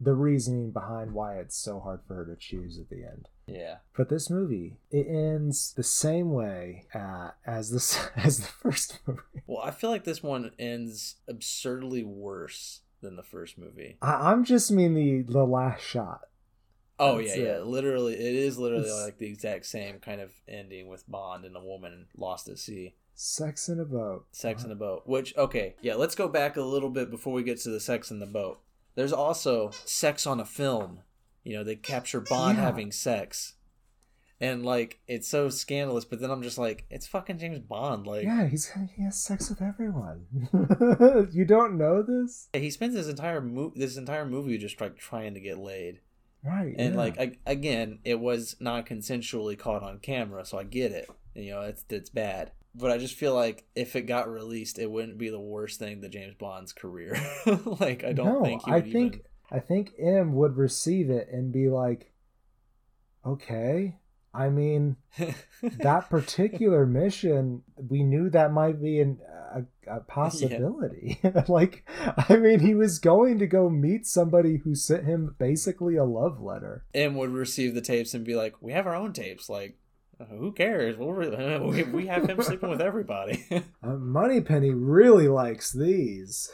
the 0.00 0.14
reasoning 0.14 0.72
behind 0.72 1.12
why 1.12 1.38
it's 1.38 1.56
so 1.56 1.78
hard 1.78 2.00
for 2.08 2.14
her 2.16 2.26
to 2.26 2.34
choose 2.36 2.78
at 2.80 2.88
the 2.88 3.04
end. 3.04 3.28
yeah 3.46 3.76
But 3.96 4.08
this 4.08 4.28
movie, 4.28 4.78
it 4.90 5.06
ends 5.06 5.72
the 5.74 5.84
same 5.84 6.32
way 6.32 6.86
uh, 6.92 7.30
as 7.46 7.70
this 7.70 7.96
as 8.16 8.38
the 8.38 8.46
first 8.48 8.98
movie. 9.06 9.20
well 9.46 9.62
i 9.62 9.70
feel 9.70 9.90
like 9.90 10.02
this 10.02 10.20
one 10.24 10.50
ends 10.58 11.16
absurdly 11.28 12.02
worse 12.02 12.80
than 13.06 13.16
the 13.16 13.22
first 13.22 13.56
movie 13.56 13.96
I, 14.02 14.30
I'm 14.32 14.44
just 14.44 14.70
mean 14.70 14.94
the 14.94 15.22
the 15.22 15.44
last 15.46 15.82
shot. 15.82 16.22
Oh 16.98 17.18
That's 17.18 17.36
yeah, 17.36 17.44
yeah. 17.44 17.58
Literally, 17.58 18.14
it 18.14 18.34
is 18.34 18.58
literally 18.58 18.84
It's- 18.86 19.04
like 19.04 19.18
the 19.18 19.26
exact 19.26 19.66
same 19.66 19.98
kind 19.98 20.20
of 20.20 20.30
ending 20.48 20.88
with 20.88 21.04
Bond 21.10 21.44
and 21.44 21.54
a 21.56 21.60
woman 21.60 22.06
lost 22.16 22.48
at 22.48 22.58
sea, 22.58 22.94
Sex 23.14 23.68
in 23.68 23.78
a 23.80 23.84
boat. 23.84 24.26
sex 24.32 24.64
in 24.64 24.70
a 24.70 24.74
boat. 24.74 25.02
Which 25.06 25.36
okay, 25.36 25.74
yeah. 25.82 25.94
Let's 25.94 26.14
go 26.14 26.26
back 26.28 26.56
a 26.56 26.62
little 26.62 26.90
bit 26.90 27.10
before 27.10 27.32
we 27.34 27.42
get 27.42 27.58
to 27.62 27.70
the 27.70 27.80
sex 27.80 28.10
in 28.10 28.18
the 28.18 28.26
boat. 28.26 28.60
There's 28.94 29.12
also 29.12 29.70
sex 29.84 30.26
on 30.26 30.40
a 30.40 30.44
film. 30.46 31.00
You 31.44 31.56
know, 31.58 31.64
they 31.64 31.76
capture 31.76 32.20
Bond 32.20 32.56
Yeah. 32.58 32.64
having 32.64 32.90
sex, 32.92 33.54
and 34.40 34.64
like 34.64 35.00
it's 35.06 35.28
so 35.28 35.48
scandalous. 35.48 36.04
But 36.04 36.20
then 36.20 36.30
I'm 36.30 36.42
just 36.42 36.58
like, 36.58 36.84
it's 36.90 37.06
fucking 37.06 37.38
James 37.38 37.60
Bond. 37.60 38.06
Like, 38.06 38.24
yeah, 38.24 38.46
he's 38.46 38.70
he 38.96 39.02
has 39.02 39.16
sex 39.16 39.48
with 39.48 39.62
everyone. 39.62 40.26
you 41.32 41.44
don't 41.44 41.78
know 41.78 42.02
this, 42.02 42.48
he 42.52 42.70
spends 42.70 42.96
his 42.96 43.08
entire 43.08 43.40
mo- 43.40 43.72
this 43.74 43.96
entire 43.96 44.26
movie 44.26 44.58
just 44.58 44.80
like 44.80 44.96
trying 44.96 45.34
to 45.34 45.40
get 45.40 45.58
laid. 45.58 46.00
right? 46.44 46.74
and 46.78 46.94
yeah. 46.94 47.00
like 47.00 47.20
I, 47.20 47.32
again 47.46 47.98
it 48.04 48.20
was 48.20 48.56
not 48.60 48.86
consensually 48.86 49.58
caught 49.58 49.82
on 49.82 49.98
camera 49.98 50.44
so 50.44 50.58
i 50.58 50.62
get 50.62 50.92
it 50.92 51.08
you 51.34 51.50
know 51.50 51.62
it's 51.62 51.84
it's 51.88 52.10
bad 52.10 52.52
but 52.72 52.92
i 52.92 52.98
just 52.98 53.14
feel 53.14 53.34
like 53.34 53.64
if 53.74 53.96
it 53.96 54.02
got 54.02 54.30
released 54.30 54.78
it 54.78 54.88
wouldn't 54.88 55.18
be 55.18 55.28
the 55.28 55.40
worst 55.40 55.80
thing 55.80 56.02
to 56.02 56.08
james 56.08 56.34
bond's 56.38 56.72
career 56.72 57.18
like 57.80 58.04
i 58.04 58.12
don't 58.12 58.34
no, 58.34 58.44
think 58.44 58.64
he 58.64 58.70
I 58.70 58.80
think 58.80 59.22
I 59.50 59.60
think 59.60 59.92
M 59.98 60.34
would 60.34 60.56
receive 60.56 61.10
it 61.10 61.28
and 61.30 61.52
be 61.52 61.68
like, 61.68 62.12
okay. 63.24 63.96
I 64.36 64.50
mean, 64.50 64.96
that 65.62 66.10
particular 66.10 66.84
mission, 66.86 67.62
we 67.76 68.02
knew 68.02 68.28
that 68.30 68.52
might 68.52 68.80
be 68.82 69.00
an, 69.00 69.18
a, 69.54 69.62
a 69.96 70.00
possibility. 70.00 71.18
like, 71.48 71.88
I 72.28 72.36
mean, 72.36 72.60
he 72.60 72.74
was 72.74 72.98
going 72.98 73.38
to 73.38 73.46
go 73.46 73.70
meet 73.70 74.06
somebody 74.06 74.58
who 74.62 74.74
sent 74.74 75.04
him 75.06 75.34
basically 75.38 75.96
a 75.96 76.04
love 76.04 76.40
letter. 76.40 76.84
and 76.94 77.16
would 77.16 77.30
receive 77.30 77.74
the 77.74 77.80
tapes 77.80 78.12
and 78.14 78.24
be 78.24 78.34
like 78.36 78.54
we 78.60 78.72
have 78.72 78.86
our 78.86 78.94
own 78.94 79.12
tapes 79.12 79.48
like 79.48 79.78
who 80.30 80.50
cares 80.52 80.96
we'll 80.96 81.12
re- 81.12 81.58
we, 81.62 81.82
we 81.84 82.06
have 82.06 82.28
him 82.28 82.40
sleeping 82.42 82.70
with 82.70 82.80
everybody 82.80 83.44
Uh, 83.50 83.96
Moneypenny 83.96 84.70
really 84.70 85.28
likes 85.28 85.72
these. 85.72 86.50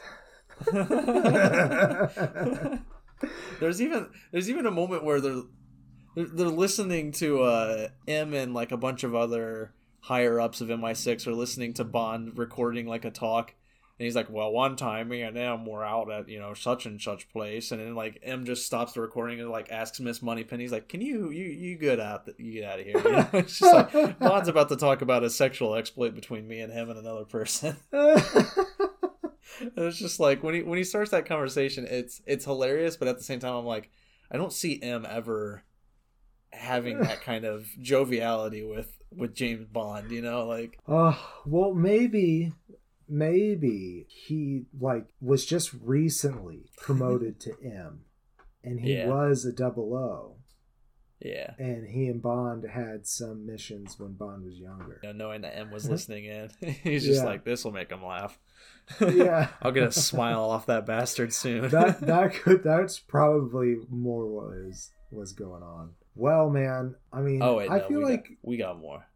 there's 3.61 3.81
even 3.81 4.09
there's 4.33 4.51
even 4.51 4.67
a 4.67 4.71
moment 4.71 5.05
where 5.05 5.21
they're 5.21 5.43
they're, 6.15 6.27
they're 6.27 6.49
listening 6.49 7.13
to 7.13 7.43
uh 7.43 7.89
M 8.07 8.35
and 8.35 8.55
like 8.55 8.73
a 8.73 8.77
bunch 8.77 9.05
of 9.05 9.15
other 9.15 9.73
higher 10.01 10.41
ups 10.41 10.61
of 10.61 10.69
MI6 10.69 11.27
are 11.27 11.35
listening 11.35 11.75
to 11.75 11.85
Bond 11.85 12.37
recording 12.37 12.87
like 12.87 13.05
a 13.05 13.11
talk. 13.11 13.55
And 13.99 14.07
he's 14.07 14.17
like 14.17 14.31
well 14.31 14.51
one 14.51 14.77
time 14.77 15.09
me 15.09 15.23
and 15.23 15.37
M 15.37 15.67
were 15.67 15.85
out 15.85 16.11
at 16.11 16.29
you 16.29 16.39
know 16.41 16.55
such 16.55 16.87
and 16.87 17.01
such 17.01 17.31
place. 17.31 17.71
And 17.71 17.81
then 17.81 17.95
like 17.95 18.21
M 18.23 18.45
just 18.45 18.67
stops 18.67 18.93
the 18.93 19.01
recording 19.01 19.41
and 19.41 19.51
like 19.51 19.71
asks 19.71 20.01
Miss 20.01 20.23
Moneypenny 20.23 20.65
he's 20.65 20.73
like 20.73 20.89
can 20.89 21.01
you 21.01 21.31
you 21.31 21.45
you 21.45 21.77
get 21.77 22.01
out 22.01 22.29
you 22.39 22.53
get 22.53 22.65
out 22.65 22.81
of 22.81 22.87
here 22.87 22.99
you 22.99 23.13
know? 23.13 23.29
it's 23.35 23.59
just 23.59 23.75
like 23.75 24.19
Bond's 24.19 24.49
about 24.49 24.69
to 24.71 24.77
talk 24.77 25.03
about 25.03 25.25
a 25.25 25.31
sexual 25.31 25.75
exploit 25.75 26.15
between 26.15 26.49
me 26.49 26.61
and 26.61 26.73
him 26.73 26.91
and 26.91 26.99
another 26.99 27.25
person. 27.25 27.77
It's 29.77 29.99
just 29.99 30.21
like 30.21 30.43
when 30.43 30.55
he 30.55 30.63
when 30.63 30.79
he 30.79 30.85
starts 30.85 31.11
that 31.11 31.27
conversation, 31.27 31.87
it's 31.89 32.23
it's 32.27 32.45
hilarious, 32.45 32.97
but 32.97 33.09
at 33.09 33.19
the 33.19 33.25
same 33.25 33.39
time, 33.39 33.55
I'm 33.55 33.67
like, 33.67 33.91
I 34.31 34.37
don't 34.37 34.53
see 34.53 34.81
M 34.83 35.07
ever 35.09 35.65
having 36.53 36.99
that 37.01 37.23
kind 37.23 37.45
of 37.45 37.67
joviality 37.81 38.63
with 38.63 38.89
with 39.15 39.35
James 39.35 39.67
Bond. 39.67 40.11
You 40.11 40.23
know, 40.23 40.47
like 40.47 40.79
Uh, 40.87 41.15
well, 41.47 41.75
maybe, 41.75 42.53
maybe 43.09 44.07
he 44.09 44.65
like 44.79 45.07
was 45.21 45.45
just 45.45 45.73
recently 45.83 46.71
promoted 46.79 47.41
to 47.41 47.53
M, 47.65 48.01
and 48.65 48.81
he 48.81 48.95
Yeah. 48.95 49.09
was 49.09 49.45
a 49.45 49.53
double 49.53 49.95
O, 49.95 50.37
yeah, 51.21 51.55
and 51.59 51.87
he 51.89 52.07
and 52.09 52.21
Bond 52.23 52.65
had 52.65 53.07
some 53.07 53.47
missions 53.47 53.99
when 53.99 54.13
Bond 54.15 54.45
was 54.45 54.59
younger. 54.59 54.99
you 55.03 55.13
know, 55.13 55.17
knowing 55.27 55.43
that 55.43 55.57
M 55.57 55.71
was 55.71 55.89
listening 55.91 56.25
in, 56.25 56.51
he's 56.83 57.05
just 57.05 57.21
Yeah. 57.23 57.29
like, 57.29 57.45
this 57.45 57.65
will 57.65 57.73
make 57.73 57.91
him 57.91 58.05
laugh. 58.05 58.39
Yeah, 59.01 59.49
I'll 59.63 59.73
get 59.73 59.85
a 59.85 59.93
smile 59.93 60.43
off 60.51 60.67
that 60.67 60.87
bastard 60.87 61.33
soon. 61.33 61.69
that 61.71 62.01
that 62.01 62.35
could 62.35 62.63
that's 62.65 62.99
probably 62.99 63.77
more 63.91 64.27
what 64.27 64.47
was 64.67 64.91
was 65.11 65.33
going 65.33 65.63
on. 65.63 65.91
Well, 66.15 66.51
man, 66.51 66.95
I 67.13 67.21
mean, 67.21 67.43
oh 67.43 67.57
wait, 67.57 67.71
I 67.71 67.79
no, 67.79 67.89
feel 67.89 67.99
we 67.99 68.05
like 68.05 68.25
got, 68.25 68.37
we 68.43 68.57
got 68.57 68.79
more. 68.79 69.07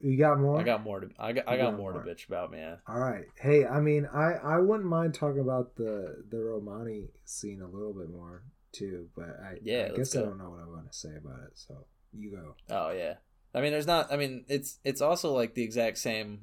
you 0.00 0.16
got 0.16 0.38
more. 0.38 0.60
I 0.60 0.62
got 0.62 0.82
more 0.82 1.00
to 1.00 1.08
I 1.18 1.32
got 1.32 1.48
I 1.48 1.56
got 1.56 1.70
got 1.72 1.76
more 1.78 1.92
to 1.92 1.98
bitch 2.00 2.26
about, 2.28 2.50
man. 2.50 2.78
All 2.88 3.00
right. 3.00 3.24
Hey, 3.40 3.66
I 3.66 3.80
mean, 3.80 4.06
I 4.12 4.34
I 4.34 4.58
wouldn't 4.58 4.88
mind 4.88 5.14
talking 5.14 5.40
about 5.40 5.76
the 5.76 6.24
the 6.30 6.38
Romani 6.38 7.08
scene 7.24 7.60
a 7.62 7.68
little 7.68 7.92
bit 7.92 8.10
more 8.10 8.44
too, 8.72 9.08
but 9.16 9.28
I 9.42 9.58
Yeah, 9.62 9.88
I 9.92 9.96
guess 9.96 10.14
I 10.14 10.20
don't 10.22 10.38
know 10.38 10.50
what 10.50 10.60
I 10.60 10.66
want 10.66 10.90
to 10.90 10.96
say 10.96 11.10
about 11.16 11.40
it. 11.46 11.52
So 11.54 11.86
you 12.12 12.30
go. 12.30 12.54
Oh 12.70 12.90
yeah. 12.90 13.14
I 13.52 13.60
mean, 13.60 13.72
there's 13.72 13.86
not. 13.86 14.12
I 14.12 14.16
mean, 14.16 14.44
it's 14.48 14.78
it's 14.84 15.00
also 15.00 15.32
like 15.32 15.54
the 15.54 15.64
exact 15.64 15.98
same 15.98 16.42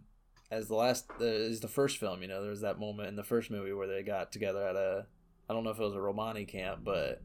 as 0.52 0.68
the 0.68 0.76
last 0.76 1.06
uh, 1.22 1.24
is 1.24 1.62
the 1.62 1.68
first 1.70 1.98
film. 1.98 2.22
You 2.22 2.28
know, 2.28 2.42
there 2.42 2.50
was 2.50 2.62
that 2.62 2.80
moment 2.80 3.08
in 3.08 3.16
the 3.16 3.24
first 3.24 3.50
movie 3.50 3.72
where 3.74 3.88
they 3.88 4.04
got 4.04 4.32
together 4.34 4.68
at 4.68 4.76
a. 4.76 5.06
I 5.50 5.54
don't 5.54 5.64
know 5.64 5.70
if 5.70 5.80
it 5.80 5.84
was 5.84 5.96
a 5.96 6.02
Romani 6.02 6.44
camp, 6.44 6.82
but 6.84 7.22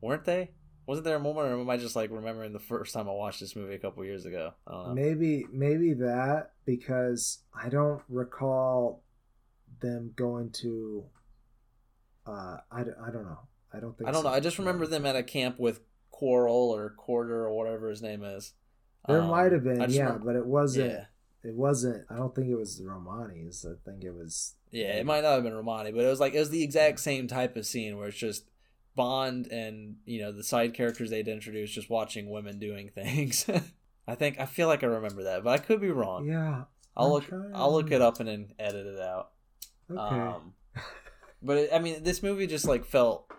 weren't 0.00 0.24
they? 0.24 0.52
Wasn't 0.86 1.04
there 1.04 1.16
a 1.16 1.20
moment, 1.20 1.48
or 1.48 1.60
am 1.60 1.68
I 1.68 1.76
just 1.76 1.96
like 1.96 2.10
remembering 2.12 2.52
the 2.52 2.60
first 2.60 2.94
time 2.94 3.08
I 3.08 3.12
watched 3.12 3.40
this 3.40 3.56
movie 3.56 3.74
a 3.74 3.78
couple 3.78 4.04
years 4.04 4.24
ago? 4.24 4.52
I 4.66 4.72
don't 4.72 4.88
know. 4.88 4.94
Maybe 4.94 5.44
maybe 5.52 5.94
that 5.94 6.52
because 6.64 7.38
I 7.54 7.68
don't 7.68 8.02
recall 8.08 9.02
them 9.80 10.12
going 10.14 10.50
to. 10.62 11.04
Uh, 12.26 12.58
I 12.70 12.82
don't 12.84 13.24
know. 13.24 13.38
I 13.72 13.80
don't 13.80 13.96
think. 13.98 14.08
I 14.08 14.12
don't 14.12 14.22
know. 14.24 14.30
I 14.30 14.40
just 14.40 14.58
remember 14.58 14.86
them 14.86 15.06
at 15.06 15.16
a 15.16 15.22
camp 15.24 15.58
with 15.58 15.80
Quarrel 16.10 16.70
or 16.74 16.90
Quarter 16.90 17.46
or 17.46 17.52
whatever 17.56 17.88
his 17.90 18.00
name 18.02 18.22
is. 18.22 18.52
There 19.08 19.20
Um, 19.22 19.30
might 19.30 19.52
have 19.52 19.62
been, 19.64 19.90
yeah, 19.90 20.04
remember- 20.04 20.24
but 20.26 20.36
it 20.36 20.46
wasn't. 20.46 20.90
yeah. 20.92 21.04
It 21.44 21.54
wasn't. 21.54 22.04
I 22.10 22.16
don't 22.16 22.34
think 22.34 22.48
it 22.48 22.56
was 22.56 22.78
the 22.78 22.84
Romanis. 22.84 23.64
I 23.64 23.74
think 23.84 24.02
it 24.02 24.10
was. 24.12 24.54
Yeah, 24.72 24.94
it 24.96 25.06
might 25.06 25.20
not 25.22 25.34
have 25.34 25.42
been 25.44 25.54
Romani, 25.54 25.92
but 25.92 26.00
it 26.04 26.08
was 26.08 26.18
like 26.18 26.34
it 26.34 26.38
was 26.40 26.50
the 26.50 26.62
exact 26.64 26.98
same 27.00 27.28
type 27.28 27.56
of 27.56 27.66
scene 27.66 27.96
where 27.96 28.08
it's 28.08 28.16
just 28.16 28.46
Bond 28.96 29.46
and 29.48 29.96
you 30.04 30.20
know 30.20 30.32
the 30.32 30.42
side 30.42 30.74
characters 30.74 31.10
they'd 31.10 31.28
introduce 31.28 31.70
just 31.70 31.90
watching 31.90 32.30
women 32.30 32.58
doing 32.58 32.88
things. 32.94 33.48
I 34.08 34.14
think 34.14 34.40
I 34.40 34.46
feel 34.46 34.66
like 34.66 34.82
I 34.82 34.86
remember 34.86 35.24
that, 35.24 35.44
but 35.44 35.50
I 35.50 35.58
could 35.58 35.80
be 35.80 35.90
wrong. 35.90 36.26
Yeah. 36.26 36.64
I'll 36.96 37.06
I'm 37.06 37.12
look 37.12 37.28
trying 37.28 37.52
I'll 37.54 37.72
look 37.72 37.90
it 37.90 38.00
up 38.02 38.20
and 38.20 38.28
then 38.28 38.48
edit 38.58 38.86
it 38.86 39.00
out. 39.00 39.32
Okay. 39.90 40.00
Um, 40.00 40.54
but 41.42 41.58
it, 41.58 41.70
I 41.72 41.78
mean, 41.78 42.02
this 42.02 42.22
movie 42.22 42.46
just 42.46 42.66
like 42.66 42.84
felt 42.84 43.30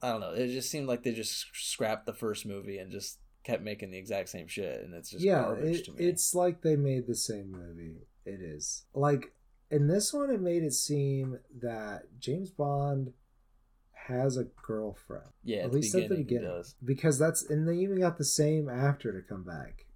I 0.00 0.12
don't 0.12 0.20
know. 0.20 0.32
It 0.32 0.48
just 0.48 0.70
seemed 0.70 0.86
like 0.86 1.02
they 1.02 1.12
just 1.12 1.46
scrapped 1.54 2.06
the 2.06 2.12
first 2.12 2.46
movie 2.46 2.78
and 2.78 2.90
just 2.90 3.18
kept 3.42 3.62
making 3.62 3.90
the 3.90 3.98
exact 3.98 4.28
same 4.28 4.46
shit, 4.46 4.82
and 4.82 4.94
it's 4.94 5.10
just 5.10 5.24
yeah, 5.24 5.42
garbage 5.42 5.76
it, 5.76 5.84
to 5.86 5.92
me. 5.92 6.04
it's 6.04 6.34
like 6.34 6.62
they 6.62 6.76
made 6.76 7.06
the 7.06 7.16
same 7.16 7.50
movie. 7.50 7.96
It 8.24 8.40
is 8.40 8.84
like 8.94 9.32
in 9.70 9.88
this 9.88 10.12
one, 10.12 10.30
it 10.30 10.40
made 10.40 10.62
it 10.62 10.74
seem 10.74 11.38
that 11.60 12.04
James 12.18 12.50
Bond 12.50 13.12
has 14.08 14.36
a 14.36 14.44
girlfriend. 14.62 15.28
yeah, 15.44 15.58
at 15.58 15.72
least 15.72 15.94
at 15.94 16.08
the 16.08 16.16
beginning, 16.16 16.48
does. 16.48 16.74
because 16.84 17.18
that's 17.18 17.42
and 17.48 17.68
they 17.68 17.76
even 17.76 18.00
got 18.00 18.18
the 18.18 18.24
same 18.24 18.68
actor 18.68 19.12
to 19.12 19.26
come 19.26 19.44
back 19.44 19.86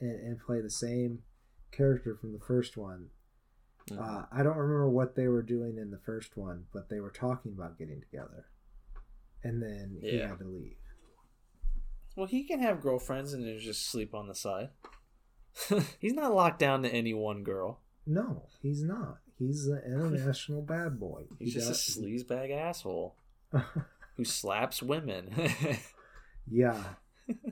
and, 0.00 0.10
and 0.20 0.40
play 0.40 0.60
the 0.60 0.70
same 0.70 1.20
character 1.72 2.16
from 2.20 2.32
the 2.32 2.40
first 2.40 2.76
one. 2.76 3.10
Mhm. 3.90 3.98
Uh, 4.00 4.26
I 4.32 4.42
don't 4.42 4.56
remember 4.56 4.88
what 4.90 5.14
they 5.14 5.28
were 5.28 5.42
doing 5.42 5.78
in 5.78 5.90
the 5.90 5.98
first 5.98 6.36
one, 6.36 6.66
but 6.72 6.88
they 6.88 7.00
were 7.00 7.10
talking 7.10 7.52
about 7.52 7.78
getting 7.78 8.00
together. 8.00 8.46
and 9.44 9.62
then 9.62 9.98
he 10.02 10.16
Yeah. 10.18 10.28
had 10.30 10.38
to 10.40 10.44
leave. 10.44 10.76
Well, 12.16 12.26
he 12.26 12.42
can 12.42 12.58
have 12.60 12.80
girlfriends 12.82 13.32
and 13.32 13.60
just 13.60 13.86
sleep 13.88 14.12
on 14.14 14.26
the 14.26 14.34
side. 14.34 14.70
He's 16.00 16.12
not 16.14 16.34
locked 16.34 16.58
down 16.58 16.82
to 16.82 16.88
any 16.92 17.14
one 17.14 17.44
girl. 17.44 17.80
No, 18.06 18.48
he's 18.62 18.82
not. 18.82 19.18
He's 19.38 19.66
an 19.68 19.82
international 19.86 20.62
bad 20.62 20.98
boy. 20.98 21.26
He's 21.38 21.54
He 21.54 21.60
just 21.60 21.88
a 21.88 22.00
sleazebag 22.00 22.50
asshole 22.50 23.14
who 24.16 24.24
slaps 24.24 24.82
women. 24.82 25.30
yeah, 26.50 26.82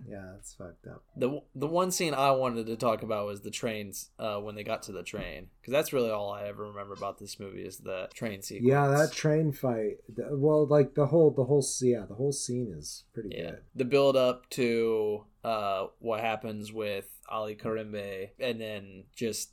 yeah, 0.08 0.32
that's 0.32 0.54
fucked 0.54 0.86
up. 0.86 1.04
the 1.16 1.40
the 1.54 1.66
one 1.66 1.90
scene 1.90 2.14
I 2.14 2.30
wanted 2.32 2.66
to 2.66 2.76
talk 2.76 3.02
about 3.02 3.26
was 3.26 3.42
the 3.42 3.50
trains 3.50 4.10
uh, 4.18 4.38
when 4.38 4.54
they 4.54 4.64
got 4.64 4.82
to 4.84 4.92
the 4.92 5.02
train 5.02 5.48
because 5.60 5.72
that's 5.72 5.92
really 5.92 6.10
all 6.10 6.32
I 6.32 6.44
ever 6.44 6.64
remember 6.68 6.94
about 6.94 7.18
this 7.18 7.38
movie 7.38 7.62
is 7.62 7.78
the 7.78 8.08
train 8.14 8.42
sequence. 8.42 8.68
Yeah, 8.68 8.88
that 8.88 9.12
train 9.12 9.52
fight. 9.52 9.98
Well, 10.16 10.66
like 10.66 10.94
the 10.94 11.06
whole, 11.06 11.30
the 11.30 11.44
whole, 11.44 11.64
yeah, 11.82 12.04
the 12.08 12.14
whole 12.14 12.32
scene 12.32 12.74
is 12.76 13.04
pretty 13.12 13.30
yeah 13.36 13.50
good. 13.50 13.60
the 13.74 13.84
build 13.84 14.16
up 14.16 14.48
to 14.50 15.24
uh, 15.44 15.86
what 15.98 16.20
happens 16.20 16.72
with 16.72 17.08
Ali 17.28 17.54
Kerim 17.54 17.92
Bey 17.92 18.32
and 18.40 18.60
then 18.60 19.04
just 19.14 19.50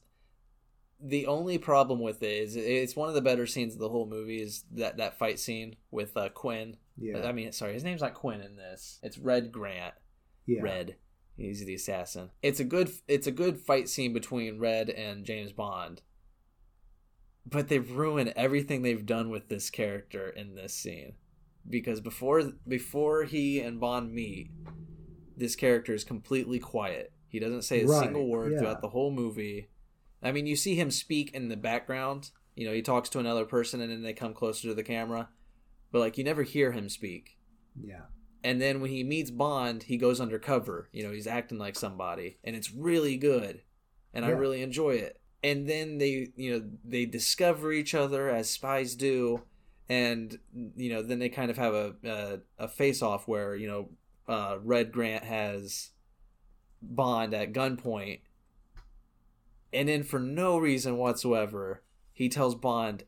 the 1.05 1.27
only 1.27 1.57
problem 1.57 1.99
with 1.99 2.23
it 2.23 2.31
is 2.31 2.55
it's 2.55 2.95
one 2.95 3.09
of 3.09 3.15
the 3.15 3.21
better 3.21 3.45
scenes 3.45 3.73
of 3.73 3.79
the 3.79 3.89
whole 3.89 4.07
movie 4.07 4.41
is 4.41 4.63
that 4.71 4.97
that 4.97 5.19
fight 5.19 5.37
scene 5.37 5.75
with 5.91 6.15
uh, 6.15 6.29
Quinn. 6.29 6.77
Yeah, 6.97 7.23
I 7.27 7.31
mean, 7.33 7.51
sorry, 7.51 7.73
his 7.73 7.83
name's 7.83 8.01
not 8.01 8.13
Quinn 8.13 8.39
in 8.41 8.55
this. 8.55 8.99
It's 9.03 9.17
Red 9.17 9.51
Grant. 9.51 9.93
yeah, 10.45 10.61
Red. 10.61 10.95
He's 11.35 11.65
the 11.65 11.73
assassin. 11.75 12.29
It's 12.41 12.59
a 12.59 12.63
good 12.63 12.91
it's 13.07 13.27
a 13.27 13.31
good 13.31 13.59
fight 13.59 13.89
scene 13.89 14.13
between 14.13 14.59
Red 14.59 14.89
and 14.89 15.25
James 15.25 15.51
Bond. 15.51 16.01
But 17.45 17.67
they've 17.67 17.91
ruined 17.91 18.33
everything 18.35 18.81
they've 18.81 19.05
done 19.05 19.29
with 19.29 19.49
this 19.49 19.69
character 19.69 20.29
in 20.29 20.55
this 20.55 20.73
scene. 20.73 21.13
Because 21.67 21.99
before 22.01 22.43
before 22.67 23.23
he 23.23 23.59
and 23.59 23.79
Bond 23.79 24.13
meet, 24.13 24.51
this 25.35 25.55
character 25.55 25.93
is 25.93 26.03
completely 26.03 26.59
quiet. 26.59 27.11
He 27.27 27.39
doesn't 27.39 27.63
say 27.63 27.81
a 27.81 27.87
Right, 27.87 28.03
single 28.03 28.27
word 28.27 28.53
yeah. 28.53 28.59
throughout 28.59 28.81
the 28.81 28.89
whole 28.89 29.11
movie. 29.11 29.69
I 30.23 30.31
mean, 30.31 30.47
you 30.47 30.55
see 30.55 30.75
him 30.75 30.91
speak 30.91 31.33
in 31.33 31.49
the 31.49 31.57
background. 31.57 32.31
You 32.55 32.67
know, 32.67 32.73
he 32.73 32.81
talks 32.81 33.09
to 33.09 33.19
another 33.19 33.45
person 33.45 33.81
and 33.81 33.91
then 33.91 34.03
they 34.03 34.13
come 34.13 34.33
closer 34.33 34.67
to 34.67 34.73
the 34.73 34.83
camera. 34.83 35.29
But 35.91 35.99
like 35.99 36.17
you 36.17 36.23
never 36.23 36.43
hear 36.43 36.71
him 36.71 36.89
speak 36.89 37.37
yeah. 37.81 38.01
and 38.43 38.61
then 38.61 38.81
when 38.81 38.91
he 38.91 39.03
meets 39.03 39.31
Bond, 39.31 39.83
he 39.83 39.97
goes 39.97 40.19
undercover. 40.19 40.89
You 40.91 41.03
know, 41.03 41.11
he's 41.11 41.27
acting 41.27 41.57
like 41.57 41.75
somebody, 41.75 42.37
and 42.43 42.55
it's 42.55 42.71
really 42.71 43.17
good, 43.17 43.61
and 44.13 44.25
I 44.25 44.29
really 44.29 44.61
enjoy 44.61 44.91
it. 44.91 45.19
And 45.43 45.67
then 45.67 45.97
they, 45.97 46.29
you 46.35 46.51
know, 46.51 46.65
they 46.85 47.05
discover 47.05 47.71
each 47.71 47.93
other 47.93 48.29
as 48.29 48.49
spies 48.49 48.95
do, 48.95 49.43
and 49.89 50.37
you 50.75 50.89
know, 50.89 51.01
then 51.01 51.19
they 51.19 51.29
kind 51.29 51.51
of 51.51 51.57
have 51.57 51.73
a 51.73 51.95
a, 52.03 52.39
a 52.65 52.67
face 52.67 53.01
off 53.01 53.27
where 53.27 53.55
you 53.55 53.67
know, 53.67 53.89
uh, 54.27 54.57
Red 54.63 54.91
Grant 54.91 55.23
has 55.23 55.91
Bond 56.81 57.33
at 57.33 57.53
gunpoint, 57.53 58.21
and 59.73 59.89
then 59.89 60.03
for 60.03 60.19
no 60.19 60.57
reason 60.57 60.97
whatsoever, 60.97 61.83
he 62.11 62.29
tells 62.29 62.55
Bond 62.55 63.03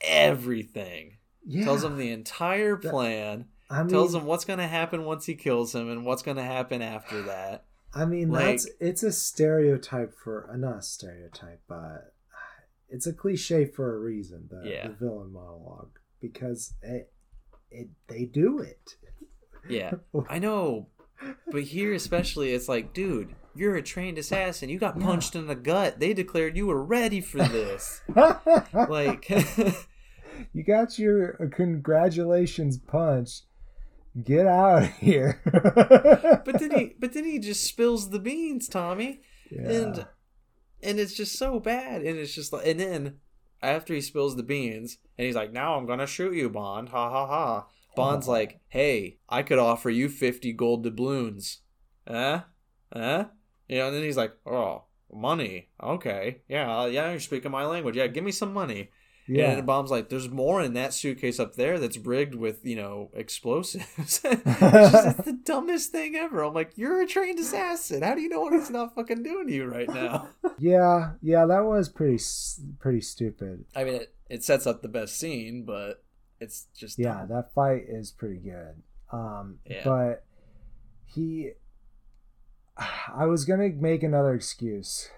everything. 0.00 1.18
Yeah, 1.46 1.64
Tells 1.64 1.84
him 1.84 1.96
the 1.98 2.10
entire 2.10 2.76
That- 2.76 2.90
plan 2.90 3.46
I 3.70 3.80
mean, 3.82 3.88
tells 3.88 4.14
him 4.14 4.24
what's 4.24 4.44
going 4.44 4.58
to 4.58 4.66
happen 4.66 5.04
once 5.04 5.26
he 5.26 5.34
kills 5.34 5.74
him 5.74 5.90
and 5.90 6.04
what's 6.04 6.22
going 6.22 6.36
to 6.38 6.42
happen 6.42 6.80
after 6.82 7.22
that. 7.22 7.66
I 7.94 8.04
mean, 8.06 8.30
Like- 8.30 8.44
that's 8.46 8.68
it's 8.80 9.02
a 9.02 9.12
stereotype 9.12 10.14
for 10.14 10.50
uh, 10.50 10.56
not 10.56 10.78
a 10.78 10.82
stereotype, 10.82 11.62
but 11.68 12.14
it's 12.88 13.06
a 13.06 13.12
cliche 13.12 13.66
for 13.66 13.94
a 13.94 13.98
reason. 14.00 14.48
The, 14.50 14.68
Yeah. 14.68 14.88
the 14.88 14.94
villain 14.94 15.32
monologue 15.32 15.98
because 16.20 16.74
it, 16.82 17.12
it 17.70 17.88
they 18.08 18.24
do 18.24 18.58
it. 18.58 18.96
Yeah, 19.68 19.94
I 20.28 20.38
know, 20.38 20.88
but 21.50 21.62
here 21.62 21.92
especially, 21.94 22.52
it's 22.52 22.68
like, 22.68 22.92
dude, 22.92 23.34
you're 23.56 23.76
a 23.76 23.82
trained 23.82 24.18
assassin. 24.18 24.68
You 24.68 24.78
got 24.78 24.98
Yeah. 24.98 25.06
punched 25.06 25.34
in 25.36 25.46
the 25.46 25.54
gut. 25.54 26.00
They 26.00 26.12
declared 26.14 26.56
you 26.56 26.66
were 26.66 26.82
ready 26.82 27.20
for 27.20 27.38
this. 27.38 28.02
like, 28.88 29.28
you 30.52 30.62
got 30.64 30.98
your 30.98 31.42
uh, 31.42 31.48
congratulations 31.54 32.78
punch. 32.78 33.42
Get 34.22 34.46
out 34.46 34.82
of 34.84 34.90
here. 34.96 35.40
but 36.44 36.58
then 36.60 36.70
he, 36.70 36.94
but 37.00 37.12
then 37.14 37.24
he 37.24 37.38
just 37.40 37.64
spills 37.64 38.10
the 38.10 38.20
beans, 38.20 38.68
Tommy, 38.68 39.20
Yeah. 39.50 39.70
and 39.70 40.06
and 40.82 41.00
it's 41.00 41.14
just 41.14 41.36
so 41.38 41.58
bad. 41.58 42.02
And 42.02 42.18
it's 42.18 42.32
just 42.34 42.52
like, 42.52 42.66
and 42.66 42.78
then 42.78 43.16
after 43.60 43.92
he 43.94 44.00
spills 44.00 44.36
the 44.36 44.42
beans, 44.44 44.98
and 45.18 45.26
he's 45.26 45.34
like, 45.34 45.52
now 45.52 45.74
I'm 45.76 45.86
gonna 45.86 46.06
shoot 46.06 46.34
you, 46.34 46.48
Bond. 46.48 46.90
Ha 46.90 47.10
ha 47.10 47.26
ha. 47.26 47.66
Bond's 47.96 48.28
Aw. 48.28 48.32
like, 48.32 48.60
hey, 48.68 49.18
I 49.28 49.42
could 49.42 49.58
offer 49.58 49.88
you 49.90 50.08
50 50.08 50.52
gold 50.52 50.84
doubloons. 50.84 51.58
Huh? 52.06 52.42
Huh? 52.92 53.26
You 53.68 53.78
know, 53.78 53.86
and 53.88 53.96
then 53.96 54.02
he's 54.02 54.16
like, 54.16 54.34
oh, 54.46 54.84
money. 55.12 55.68
Okay. 55.82 56.42
Yeah, 56.48 56.80
uh, 56.80 56.86
yeah, 56.86 57.10
you're 57.10 57.20
speaking 57.20 57.50
my 57.50 57.64
language. 57.64 57.96
Yeah, 57.96 58.06
give 58.08 58.24
me 58.24 58.32
some 58.32 58.52
money. 58.52 58.90
yeah. 59.26 59.52
And 59.52 59.66
Bond's 59.66 59.90
like, 59.90 60.10
there's 60.10 60.28
more 60.28 60.60
in 60.60 60.74
that 60.74 60.92
suitcase 60.92 61.40
up 61.40 61.54
there 61.54 61.78
that's 61.78 61.96
rigged 61.96 62.34
with, 62.34 62.64
you 62.66 62.76
know, 62.76 63.10
explosives. 63.14 63.86
it's, 63.96 64.20
just, 64.20 65.24
the 65.24 65.38
dumbest 65.44 65.92
thing 65.92 66.14
ever. 66.14 66.42
I'm 66.42 66.52
like, 66.52 66.72
you're 66.76 67.00
a 67.02 67.06
trained 67.06 67.38
assassin. 67.38 68.02
How 68.02 68.14
do 68.14 68.20
you 68.20 68.28
know 68.28 68.40
what 68.40 68.52
he's 68.52 68.70
not 68.70 68.94
fucking 68.94 69.22
doing 69.22 69.46
to 69.46 69.54
you 69.54 69.64
right 69.64 69.88
now? 69.88 70.28
yeah, 70.58 71.12
yeah, 71.22 71.46
that 71.46 71.64
was 71.64 71.88
pretty 71.88 72.22
pretty 72.80 73.00
stupid. 73.00 73.64
I 73.74 73.84
mean, 73.84 73.94
it, 73.94 74.14
it 74.28 74.44
sets 74.44 74.66
up 74.66 74.82
the 74.82 74.88
best 74.88 75.18
scene, 75.18 75.64
but 75.64 76.04
it's 76.40 76.66
just. 76.76 76.98
Yeah, 76.98 77.20
dumb. 77.20 77.28
that 77.28 77.54
fight 77.54 77.84
is 77.88 78.10
pretty 78.10 78.38
good. 78.40 78.82
Um, 79.10 79.58
Yeah. 79.64 79.82
but 79.84 80.24
he, 81.06 81.52
I 83.14 83.26
was 83.26 83.44
gonna 83.44 83.68
make 83.70 84.02
another 84.02 84.34
excuse. 84.34 85.08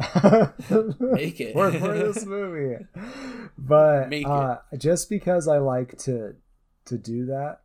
Make 0.00 1.40
it. 1.40 1.52
for, 1.52 1.70
for 1.72 1.92
this 1.98 2.24
movie, 2.24 2.84
but 3.58 4.08
Make 4.08 4.22
it. 4.26 4.30
uh, 4.30 4.58
just 4.78 5.08
because 5.10 5.46
I 5.48 5.58
like 5.58 5.98
to 5.98 6.36
to 6.86 6.96
do 6.98 7.26
that, 7.26 7.58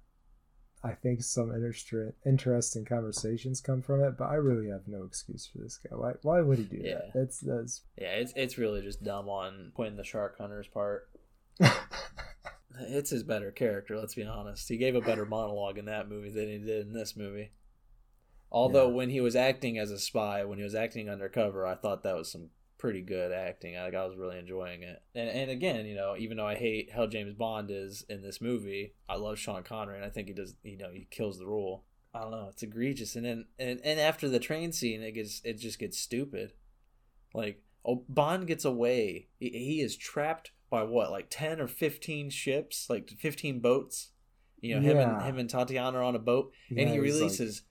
I 0.83 0.91
think 0.93 1.23
some 1.23 1.51
inter- 1.51 2.13
interesting 2.25 2.83
conversations 2.85 3.61
come 3.61 3.81
from 3.81 4.03
it. 4.03 4.17
But 4.17 4.25
I 4.25 4.35
really 4.35 4.69
have 4.69 4.87
no 4.87 5.03
excuse 5.03 5.47
for 5.47 5.59
this 5.59 5.77
guy. 5.77 5.95
Why? 5.95 6.11
Why 6.23 6.41
would 6.41 6.57
he 6.57 6.65
do 6.65 6.81
Yeah. 6.83 6.95
that? 6.95 7.11
That's 7.13 7.39
that's. 7.39 7.81
Yeah, 7.97 8.11
it's 8.15 8.33
it's 8.35 8.57
really 8.57 8.81
just 8.81 9.01
dumb 9.03 9.29
on 9.29 9.71
Quinn 9.73 9.95
the 9.95 10.03
Shark 10.03 10.37
Hunter's 10.37 10.67
part. 10.67 11.09
It's 12.77 13.09
his 13.09 13.23
better 13.23 13.51
character, 13.51 13.97
let's 13.97 14.15
be 14.15 14.25
honest. 14.25 14.67
He 14.67 14.75
gave 14.75 14.95
a 14.95 14.99
better 15.01 15.25
monologue 15.25 15.77
in 15.77 15.85
that 15.85 16.09
movie 16.09 16.29
than 16.29 16.49
he 16.49 16.57
did 16.57 16.85
in 16.87 16.91
this 16.91 17.15
movie. 17.15 17.51
Although 18.55 18.87
Yeah. 18.87 18.95
when 18.95 19.09
he 19.09 19.19
was 19.19 19.35
acting 19.35 19.77
as 19.77 19.91
a 19.91 19.99
spy, 19.99 20.45
when 20.45 20.57
he 20.57 20.63
was 20.63 20.73
acting 20.75 21.09
undercover, 21.09 21.67
I 21.67 21.75
thought 21.75 22.03
that 22.03 22.15
was 22.15 22.31
some 22.31 22.51
pretty 22.77 23.01
good 23.01 23.31
acting. 23.33 23.75
Like 23.75 23.93
I 23.93 24.05
was 24.05 24.15
really 24.15 24.39
enjoying 24.39 24.81
it. 24.83 25.03
And 25.13 25.29
and 25.29 25.51
again, 25.51 25.85
you 25.85 25.93
know, 25.95 26.15
even 26.17 26.37
though 26.37 26.47
I 26.47 26.55
hate 26.55 26.91
how 26.91 27.05
James 27.05 27.33
Bond 27.33 27.69
is 27.69 28.05
in 28.07 28.21
this 28.21 28.39
movie, 28.39 28.93
I 29.09 29.15
love 29.17 29.37
Sean 29.37 29.63
Connery 29.63 29.97
and 29.97 30.05
I 30.05 30.09
think 30.09 30.29
he 30.29 30.33
does 30.33 30.55
you 30.63 30.77
know, 30.77 30.89
he 30.91 31.05
kills 31.11 31.37
the 31.37 31.45
role. 31.47 31.83
I 32.13 32.21
don't 32.21 32.31
know, 32.31 32.47
it's 32.49 32.63
egregious. 32.63 33.15
And 33.17 33.25
then 33.25 33.45
and, 33.59 33.81
and 33.83 33.99
after 33.99 34.29
the 34.29 34.39
train 34.39 34.71
scene 34.71 35.01
it 35.01 35.11
gets 35.11 35.41
it 35.43 35.55
just 35.55 35.77
gets 35.79 35.99
stupid. 35.99 36.53
Like 37.33 37.61
oh, 37.83 38.05
Bond 38.07 38.47
gets 38.47 38.63
away. 38.63 39.27
He, 39.37 39.49
he 39.49 39.81
is 39.81 39.97
trapped 39.97 40.51
by 40.69 40.83
what, 40.83 41.11
like 41.11 41.27
ten 41.29 41.59
or 41.59 41.67
fifteen 41.67 42.29
ships, 42.29 42.87
like 42.89 43.09
fifteen 43.19 43.59
boats. 43.59 44.11
You 44.61 44.75
know, 44.75 44.81
him 44.81 44.97
and 44.97 45.21
him 45.23 45.37
and 45.37 45.49
Tatiana 45.49 45.97
are 45.99 46.03
on 46.03 46.15
a 46.15 46.19
boat, 46.19 46.51
and 46.69 46.79
he 46.79 46.85
Yeah, 46.85 46.91
he's 46.91 47.13
like- 47.15 47.21
releases 47.21 47.63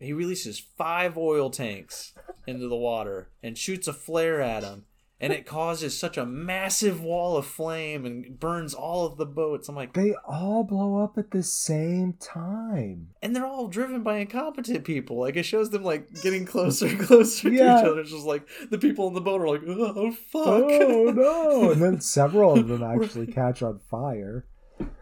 he 0.00 0.12
releases 0.12 0.58
five 0.58 1.16
oil 1.16 1.50
tanks 1.50 2.12
into 2.46 2.68
the 2.68 2.76
water 2.76 3.30
and 3.42 3.56
shoots 3.56 3.88
a 3.88 3.92
flare 3.92 4.40
at 4.40 4.62
him, 4.62 4.84
and 5.18 5.32
it 5.32 5.46
causes 5.46 5.98
such 5.98 6.18
a 6.18 6.26
massive 6.26 7.00
wall 7.02 7.38
of 7.38 7.46
flame 7.46 8.04
and 8.04 8.38
burns 8.38 8.74
all 8.74 9.06
of 9.06 9.16
the 9.16 9.24
boats. 9.24 9.68
I'm 9.68 9.74
like, 9.74 9.94
They 9.94 10.14
all 10.28 10.62
blow 10.62 11.02
up 11.02 11.16
at 11.16 11.30
the 11.30 11.42
same 11.42 12.12
time. 12.20 13.08
and 13.22 13.34
they're 13.34 13.46
all 13.46 13.68
driven 13.68 14.02
by 14.02 14.18
incompetent 14.18 14.84
people. 14.84 15.18
Like 15.18 15.36
it 15.36 15.44
shows 15.44 15.70
them 15.70 15.82
like 15.82 16.22
getting 16.22 16.44
closer 16.44 16.86
and 16.86 17.00
closer 17.06 17.48
Yeah. 17.48 17.76
to 17.76 17.78
each 17.80 17.84
other. 17.86 18.00
It's 18.00 18.10
just 18.10 18.26
like 18.26 18.46
the 18.70 18.76
people 18.78 19.06
on 19.06 19.14
the 19.14 19.22
boat 19.22 19.40
are 19.40 19.48
like, 19.48 19.62
oh 19.66 20.12
fuck, 20.12 20.44
Oh 20.44 21.12
no! 21.16 21.70
And 21.72 21.80
then 21.82 22.00
several 22.02 22.58
of 22.58 22.68
them 22.68 22.82
actually 22.82 23.26
catch 23.28 23.62
on 23.62 23.78
fire. 23.90 24.44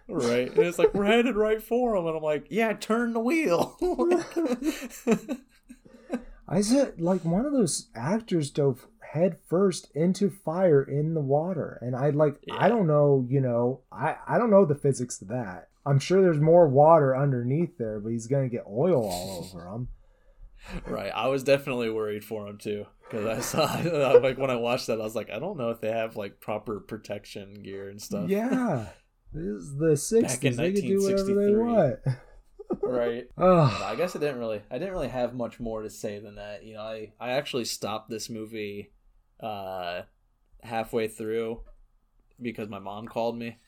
Right? 0.08 0.48
And 0.50 0.58
it's 0.66 0.78
like 0.78 0.94
we're 0.94 1.04
headed 1.06 1.36
right 1.36 1.62
for 1.62 1.96
him, 1.96 2.06
and 2.06 2.16
I'm 2.16 2.22
like, 2.22 2.46
yeah, 2.50 2.72
turn 2.72 3.12
the 3.12 3.20
wheel. 3.20 3.76
I 6.48 6.60
said 6.60 7.00
like 7.00 7.24
one 7.24 7.46
of 7.46 7.52
those 7.52 7.88
actors 7.94 8.50
dove 8.50 8.86
head 9.12 9.38
first 9.48 9.90
into 9.94 10.28
fire 10.30 10.82
in 10.82 11.14
the 11.14 11.20
water, 11.20 11.78
and 11.80 11.96
I 11.96 12.10
like 12.10 12.38
Yeah. 12.46 12.56
I 12.58 12.68
don't 12.68 12.86
know, 12.86 13.26
you 13.28 13.40
know, 13.40 13.80
I 13.90 14.16
I 14.26 14.38
don't 14.38 14.50
know 14.50 14.64
the 14.64 14.74
physics 14.74 15.22
of 15.22 15.28
that. 15.28 15.68
I'm 15.86 15.98
sure 15.98 16.22
there's 16.22 16.40
more 16.40 16.68
water 16.68 17.16
underneath 17.16 17.78
there, 17.78 18.00
but 18.00 18.10
he's 18.10 18.26
gonna 18.26 18.48
get 18.48 18.64
oil 18.68 19.06
all 19.08 19.44
over 19.44 19.66
him. 19.68 19.88
right. 20.86 21.12
I 21.14 21.28
was 21.28 21.42
definitely 21.42 21.90
worried 21.90 22.24
for 22.24 22.46
him 22.46 22.58
too 22.58 22.86
because 23.10 23.26
I 23.26 23.40
saw 23.40 24.18
like 24.22 24.38
when 24.38 24.50
I 24.50 24.56
watched 24.56 24.86
that, 24.88 25.00
I 25.00 25.04
was 25.04 25.14
like, 25.14 25.30
I 25.30 25.38
don't 25.38 25.56
know 25.58 25.70
if 25.70 25.80
they 25.80 25.90
have 25.92 26.16
like 26.16 26.40
proper 26.40 26.80
protection 26.80 27.62
gear 27.62 27.88
and 27.88 28.00
stuff. 28.00 28.28
Yeah, 28.28 28.86
This 29.34 29.44
is 29.44 29.76
the 29.76 29.96
sixties. 29.96 30.56
They 30.56 30.72
can 30.72 30.86
do 30.86 31.02
whatever 31.02 31.34
they 31.34 31.54
want. 31.54 31.96
right. 32.82 33.28
Oh. 33.36 33.84
I 33.84 33.96
guess 33.96 34.14
I 34.14 34.20
didn't 34.20 34.38
really 34.38 34.62
I 34.70 34.78
didn't 34.78 34.92
really 34.92 35.08
have 35.08 35.34
much 35.34 35.58
more 35.58 35.82
to 35.82 35.90
say 35.90 36.18
than 36.20 36.36
that. 36.36 36.64
You 36.64 36.74
know, 36.74 36.82
I, 36.82 37.12
I 37.20 37.32
actually 37.32 37.64
stopped 37.64 38.08
this 38.08 38.30
movie 38.30 38.92
uh 39.40 40.02
halfway 40.62 41.08
through 41.08 41.60
because 42.40 42.68
my 42.68 42.78
mom 42.78 43.08
called 43.08 43.36
me. 43.36 43.58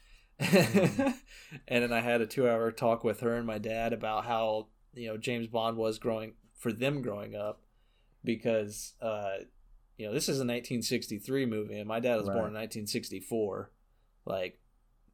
Mm. 0.41 1.15
and 1.69 1.83
then 1.83 1.93
I 1.93 2.01
had 2.01 2.21
a 2.21 2.27
two 2.27 2.49
hour 2.49 2.71
talk 2.71 3.03
with 3.03 3.21
her 3.21 3.35
and 3.35 3.47
my 3.47 3.59
dad 3.59 3.93
about 3.93 4.25
how, 4.25 4.69
you 4.95 5.09
know, 5.09 5.17
James 5.17 5.49
Bond 5.49 5.77
was 5.77 5.99
growing 5.99 6.35
for 6.55 6.73
them 6.73 7.03
growing 7.03 7.35
up 7.35 7.63
because 8.25 8.95
uh 9.03 9.39
you 9.99 10.07
know, 10.07 10.13
this 10.13 10.25
is 10.25 10.37
a 10.37 10.47
1963 10.47 11.47
movie 11.47 11.79
and 11.79 11.89
my 11.89 12.01
dad 12.01 12.17
was 12.17 12.29
right. 12.29 12.35
born 12.35 12.49
in 12.49 12.55
1964. 12.55 13.73
Like 14.27 14.61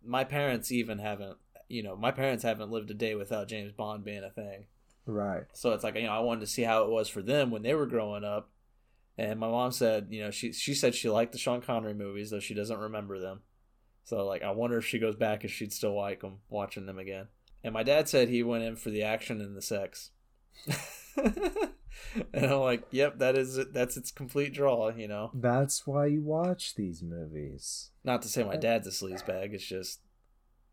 my 0.05 0.25
parents 0.25 0.73
even 0.73 0.99
haven't 0.99 1.39
you 1.73 1.83
know, 1.83 1.97
my 1.97 2.11
parents 2.11 2.45
haven't 2.45 2.71
lived 2.71 2.91
a 2.91 2.95
day 2.95 3.15
without 3.15 3.49
James 3.49 3.73
Bond 3.73 4.05
being 4.05 4.23
a 4.23 4.31
thing. 4.31 4.67
Right. 5.07 5.45
So 5.55 5.73
it's 5.73 5.83
like, 5.83 5.95
you 5.95 6.03
know, 6.03 6.13
I 6.13 6.19
wanted 6.19 6.41
to 6.41 6.47
see 6.47 6.63
how 6.63 6.85
it 6.85 6.91
was 6.91 7.09
for 7.09 7.23
them 7.23 7.51
when 7.51 7.63
they 7.63 7.73
were 7.75 7.87
growing 7.87 8.25
up. 8.25 8.51
And 9.17 9.41
my 9.41 9.49
mom 9.49 9.73
said, 9.73 10.09
you 10.11 10.23
know, 10.23 10.31
she 10.31 10.53
she 10.53 10.75
said 10.75 10.95
she 10.95 11.09
liked 11.09 11.33
the 11.33 11.39
Sean 11.39 11.63
Connery 11.63 11.95
movies, 11.95 12.31
though 12.31 12.41
she 12.41 12.53
doesn't 12.53 12.79
remember 12.79 13.19
them. 13.19 13.41
So 14.05 14.27
like, 14.27 14.43
I 14.43 14.51
wonder 14.51 14.77
if 14.77 14.87
she 14.87 14.99
goes 14.99 15.17
back 15.17 15.45
if 15.45 15.51
she'd 15.51 15.73
still 15.73 15.97
like 15.97 16.21
them, 16.21 16.41
watching 16.51 16.85
them 16.85 16.99
again. 16.99 17.29
And 17.65 17.73
my 17.73 17.83
dad 17.83 18.07
said 18.07 18.29
he 18.29 18.43
went 18.43 18.65
in 18.65 18.77
for 18.77 18.91
the 18.91 19.03
action 19.03 19.41
and 19.41 19.57
the 19.57 19.63
sex. 19.63 20.11
and 22.33 22.47
I'm 22.47 22.61
like, 22.61 22.85
yep, 22.91 23.19
that 23.19 23.37
is 23.37 23.59
it. 23.59 23.73
That's 23.73 23.97
its 23.97 24.11
complete 24.11 24.53
draw, 24.53 24.91
you 24.91 25.09
know. 25.09 25.31
That's 25.35 25.87
why 25.87 26.07
you 26.07 26.23
watch 26.23 26.75
these 26.75 27.03
movies. 27.03 27.91
Not 28.05 28.23
to 28.23 28.29
say 28.29 28.45
my 28.45 28.57
dad's 28.57 28.87
a 28.87 28.91
sleazebag. 28.91 29.53
It's 29.55 29.65
just 29.65 30.01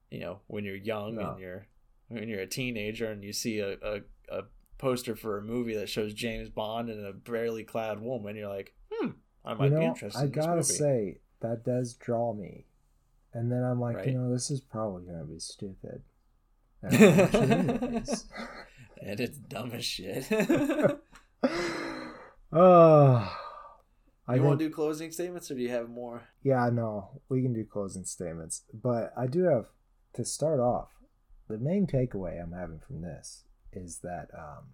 you 0.10 0.19
know 0.19 0.39
when 0.47 0.63
you're 0.63 0.75
young 0.75 1.15
no. 1.15 1.32
and 1.32 1.39
you're 1.39 1.67
when 2.08 2.27
you're 2.27 2.41
a 2.41 2.47
teenager 2.47 3.12
and 3.12 3.23
you 3.23 3.32
see 3.32 3.60
a, 3.60 3.73
a, 3.84 4.01
a, 4.32 4.43
poster 4.79 5.15
for 5.15 5.38
a 5.38 5.41
movie 5.41 5.75
that 5.75 5.89
shows 5.89 6.13
James 6.13 6.49
Bond 6.49 6.89
and 6.89 7.05
a 7.05 7.12
barely 7.12 7.63
clad 7.63 7.99
woman, 7.99 8.36
you're 8.36 8.47
like, 8.49 8.73
hmm, 8.89 9.10
I 9.45 9.53
might 9.53 9.65
you 9.65 9.71
know, 9.71 9.79
be 9.79 9.86
interested. 9.86 10.19
I 10.19 10.23
in 10.23 10.32
gotta 10.32 10.63
say 10.63 11.19
that 11.41 11.63
does 11.65 11.93
draw 11.93 12.34
me, 12.34 12.65
and 13.34 13.51
then 13.51 13.63
I'm 13.63 13.79
like, 13.79 13.97
right. 13.97 14.08
you 14.08 14.13
know, 14.13 14.32
this 14.32 14.49
is 14.49 14.62
probably 14.62 15.03
gonna 15.05 15.25
be 15.25 15.39
stupid. 15.39 16.01
And, 16.82 18.08
and 19.01 19.19
it's 19.19 19.38
dumb 19.38 19.71
as 19.73 19.84
shit. 19.84 20.25
Oh. 22.54 23.36
I 24.28 24.36
you 24.36 24.43
want 24.43 24.60
to 24.60 24.65
do 24.67 24.71
closing 24.71 25.12
statements, 25.12 25.49
or 25.49 25.56
do 25.56 25.62
you 25.62 25.69
have 25.69 25.89
more? 25.89 26.21
Yeah, 26.43 26.69
no, 26.71 27.21
we 27.30 27.41
can 27.41 27.52
do 27.52 27.65
closing 27.65 28.06
statements, 28.06 28.62
but 28.71 29.12
I 29.17 29.25
do 29.25 29.45
have 29.45 29.65
to 30.13 30.25
start 30.25 30.60
off, 30.60 30.89
the 31.47 31.58
main 31.58 31.88
takeaway 31.88 32.41
I'm 32.41 32.52
having 32.52 32.80
from 32.80 33.02
this 33.02 33.43
is 33.73 33.99
that 33.99 34.28
um, 34.38 34.65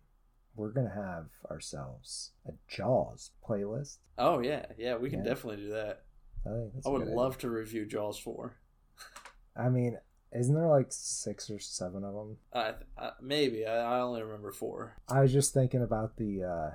we're 0.56 0.72
gonna 0.72 0.94
have 0.94 1.28
ourselves 1.50 2.32
a 2.48 2.52
Jaws 2.68 3.32
playlist. 3.48 3.98
Oh 4.18 4.40
yeah, 4.40 4.66
yeah, 4.78 4.96
we 4.96 5.10
can 5.10 5.20
yeah. 5.20 5.30
definitely 5.30 5.64
do 5.64 5.70
that. 5.70 6.04
I, 6.46 6.88
I 6.88 6.90
would 6.90 7.08
love 7.08 7.34
idea. 7.34 7.42
to 7.42 7.50
review 7.50 7.86
Jaws 7.86 8.20
four. 8.20 8.58
I 9.56 9.70
mean, 9.70 9.98
isn't 10.36 10.54
there 10.54 10.68
like 10.68 10.88
six 10.90 11.50
or 11.50 11.60
seven 11.60 12.04
of 12.04 12.14
them? 12.14 12.38
Uh, 12.54 12.72
uh, 12.98 13.12
maybe 13.22 13.66
I, 13.66 13.98
I 13.98 14.02
only 14.02 14.22
remember 14.22 14.52
four. 14.52 14.98
I 15.10 15.22
was 15.22 15.32
just 15.32 15.54
thinking 15.54 15.82
about 15.82 16.18
the 16.18 16.44
uh, 16.44 16.72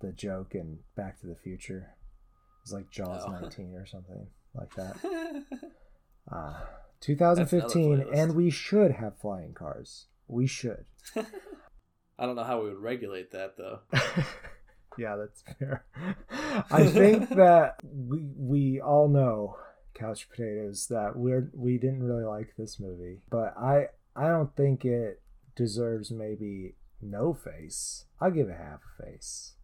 the 0.00 0.12
joke 0.12 0.54
in 0.54 0.78
Back 0.96 1.20
to 1.20 1.26
the 1.26 1.36
Future. 1.36 1.94
It's 2.62 2.72
like 2.72 2.90
Jaws 2.90 3.22
oh. 3.26 3.32
nineteen 3.40 3.74
or 3.74 3.86
something 3.86 4.26
like 4.54 4.74
that. 4.76 4.96
uh, 6.30 6.54
2015, 7.00 8.06
and 8.14 8.34
we 8.34 8.50
should 8.50 8.92
have 8.92 9.18
flying 9.18 9.52
cars. 9.52 10.06
We 10.28 10.46
should. 10.46 10.86
I 11.16 12.26
don't 12.26 12.36
know 12.36 12.44
how 12.44 12.62
we 12.62 12.68
would 12.68 12.78
regulate 12.78 13.32
that 13.32 13.56
though. 13.56 13.80
yeah, 14.96 15.16
that's 15.16 15.42
fair. 15.58 15.84
I 16.70 16.86
think 16.86 17.28
that 17.30 17.80
we 17.84 18.24
we 18.36 18.80
all 18.80 19.08
know 19.08 19.56
couch 19.94 20.28
potatoes 20.28 20.88
that 20.88 21.16
we're 21.16 21.50
we 21.54 21.78
didn't 21.78 22.02
really 22.02 22.24
like 22.24 22.54
this 22.56 22.78
movie, 22.78 23.20
but 23.30 23.56
I 23.56 23.88
I 24.16 24.28
don't 24.28 24.54
think 24.56 24.84
it 24.84 25.22
deserves 25.56 26.10
maybe 26.10 26.74
no 27.00 27.34
face. 27.34 28.04
I'll 28.20 28.30
give 28.30 28.48
it 28.48 28.56
half 28.56 28.80
a 28.98 29.02
face, 29.04 29.54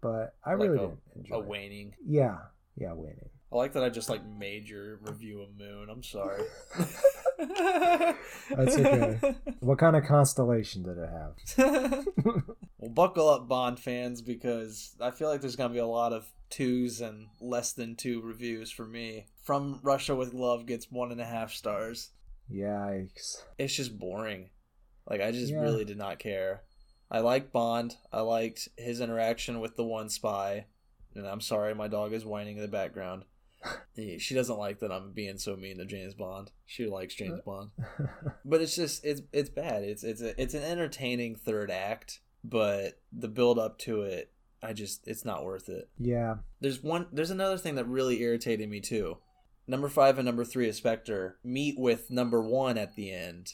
but 0.00 0.34
I 0.44 0.54
like 0.54 0.70
really 0.70 0.78
a, 0.78 0.80
didn't 0.80 1.00
enjoy 1.16 1.36
a 1.36 1.40
waning. 1.40 1.94
Yeah, 2.04 2.38
yeah, 2.76 2.92
waning. 2.92 3.30
I 3.52 3.56
like 3.56 3.72
that 3.72 3.82
I 3.82 3.88
just 3.88 4.08
like 4.08 4.24
made 4.24 4.68
your 4.68 4.98
review 5.02 5.42
of 5.42 5.48
Moon. 5.58 5.88
I'm 5.90 6.04
sorry. 6.04 6.44
That's 7.38 8.76
okay. 8.76 9.18
What 9.60 9.78
kind 9.78 9.96
of 9.96 10.04
constellation 10.04 10.82
did 10.84 10.96
it 10.96 11.10
have? 11.10 12.06
well, 12.80 12.90
buckle 12.90 13.28
up, 13.28 13.48
Bond 13.48 13.78
fans, 13.78 14.22
because 14.22 14.96
I 15.00 15.10
feel 15.10 15.28
like 15.28 15.40
there's 15.40 15.56
gonna 15.56 15.72
be 15.72 15.78
a 15.78 15.86
lot 15.86 16.12
of 16.12 16.30
twos 16.48 17.00
and 17.00 17.28
less 17.40 17.72
than 17.72 17.94
two 17.94 18.20
reviews 18.22 18.70
for 18.70 18.86
me. 18.86 19.26
From 19.42 19.80
Russia 19.82 20.16
with 20.16 20.34
Love 20.34 20.66
gets 20.66 20.90
one 20.90 21.12
and 21.12 21.20
a 21.20 21.24
half 21.24 21.52
stars. 21.52 22.10
Yikes! 22.52 23.36
It's 23.58 23.76
just 23.76 23.98
boring. 23.98 24.50
Like 25.08 25.20
I 25.20 25.30
just 25.30 25.52
yeah. 25.52 25.60
really 25.60 25.84
did 25.84 25.98
not 25.98 26.18
care. 26.18 26.62
I 27.10 27.20
like 27.20 27.52
Bond. 27.52 27.96
I 28.12 28.20
liked 28.20 28.68
his 28.76 29.00
interaction 29.00 29.60
with 29.60 29.76
the 29.76 29.84
one 29.84 30.08
spy. 30.08 30.66
And 31.14 31.26
I'm 31.26 31.40
sorry, 31.40 31.74
my 31.74 31.88
dog 31.88 32.12
is 32.12 32.24
whining 32.24 32.56
in 32.56 32.62
the 32.62 32.68
background 32.68 33.24
she 34.18 34.34
doesn't 34.34 34.58
like 34.58 34.80
that 34.80 34.92
I'm 34.92 35.12
being 35.12 35.38
so 35.38 35.56
mean 35.56 35.78
to 35.78 35.84
James 35.84 36.14
Bond. 36.14 36.50
She 36.66 36.86
likes 36.86 37.14
James 37.14 37.40
uh. 37.40 37.42
Bond, 37.44 37.70
but 38.44 38.60
it's 38.60 38.76
just 38.76 39.04
it's 39.04 39.22
it's 39.32 39.50
bad. 39.50 39.82
It's 39.82 40.02
it's 40.02 40.22
a, 40.22 40.40
it's 40.40 40.54
an 40.54 40.62
entertaining 40.62 41.36
third 41.36 41.70
act, 41.70 42.20
but 42.44 43.00
the 43.12 43.28
build 43.28 43.58
up 43.58 43.78
to 43.80 44.02
it, 44.02 44.32
I 44.62 44.72
just 44.72 45.06
it's 45.06 45.24
not 45.24 45.44
worth 45.44 45.68
it. 45.68 45.88
Yeah. 45.98 46.36
There's 46.60 46.82
one. 46.82 47.06
There's 47.12 47.30
another 47.30 47.58
thing 47.58 47.74
that 47.76 47.88
really 47.88 48.20
irritated 48.22 48.68
me 48.68 48.80
too. 48.80 49.18
Number 49.66 49.88
five 49.88 50.18
and 50.18 50.26
number 50.26 50.44
three 50.44 50.68
of 50.68 50.74
Spectre 50.74 51.38
meet 51.44 51.78
with 51.78 52.10
number 52.10 52.42
one 52.42 52.76
at 52.76 52.96
the 52.96 53.12
end, 53.12 53.52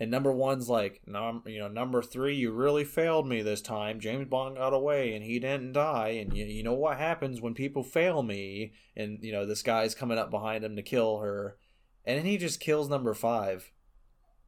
and 0.00 0.10
number 0.10 0.30
one's 0.30 0.68
like, 0.68 1.00
num- 1.06 1.42
you 1.46 1.58
know, 1.58 1.68
number 1.68 2.02
three, 2.02 2.36
you 2.36 2.52
really 2.52 2.84
failed 2.84 3.26
me 3.26 3.42
this 3.42 3.60
time. 3.60 3.98
James 3.98 4.28
Bond 4.28 4.56
got 4.56 4.72
away 4.72 5.14
and 5.14 5.24
he 5.24 5.40
didn't 5.40 5.72
die. 5.72 6.10
And 6.10 6.36
you, 6.36 6.44
you 6.44 6.62
know 6.62 6.74
what 6.74 6.98
happens 6.98 7.40
when 7.40 7.54
people 7.54 7.82
fail 7.82 8.22
me? 8.22 8.74
And, 8.96 9.18
you 9.22 9.32
know, 9.32 9.44
this 9.44 9.62
guy's 9.62 9.96
coming 9.96 10.18
up 10.18 10.30
behind 10.30 10.64
him 10.64 10.76
to 10.76 10.82
kill 10.82 11.18
her. 11.18 11.56
And 12.04 12.16
then 12.16 12.26
he 12.26 12.38
just 12.38 12.60
kills 12.60 12.88
number 12.88 13.12
five. 13.12 13.72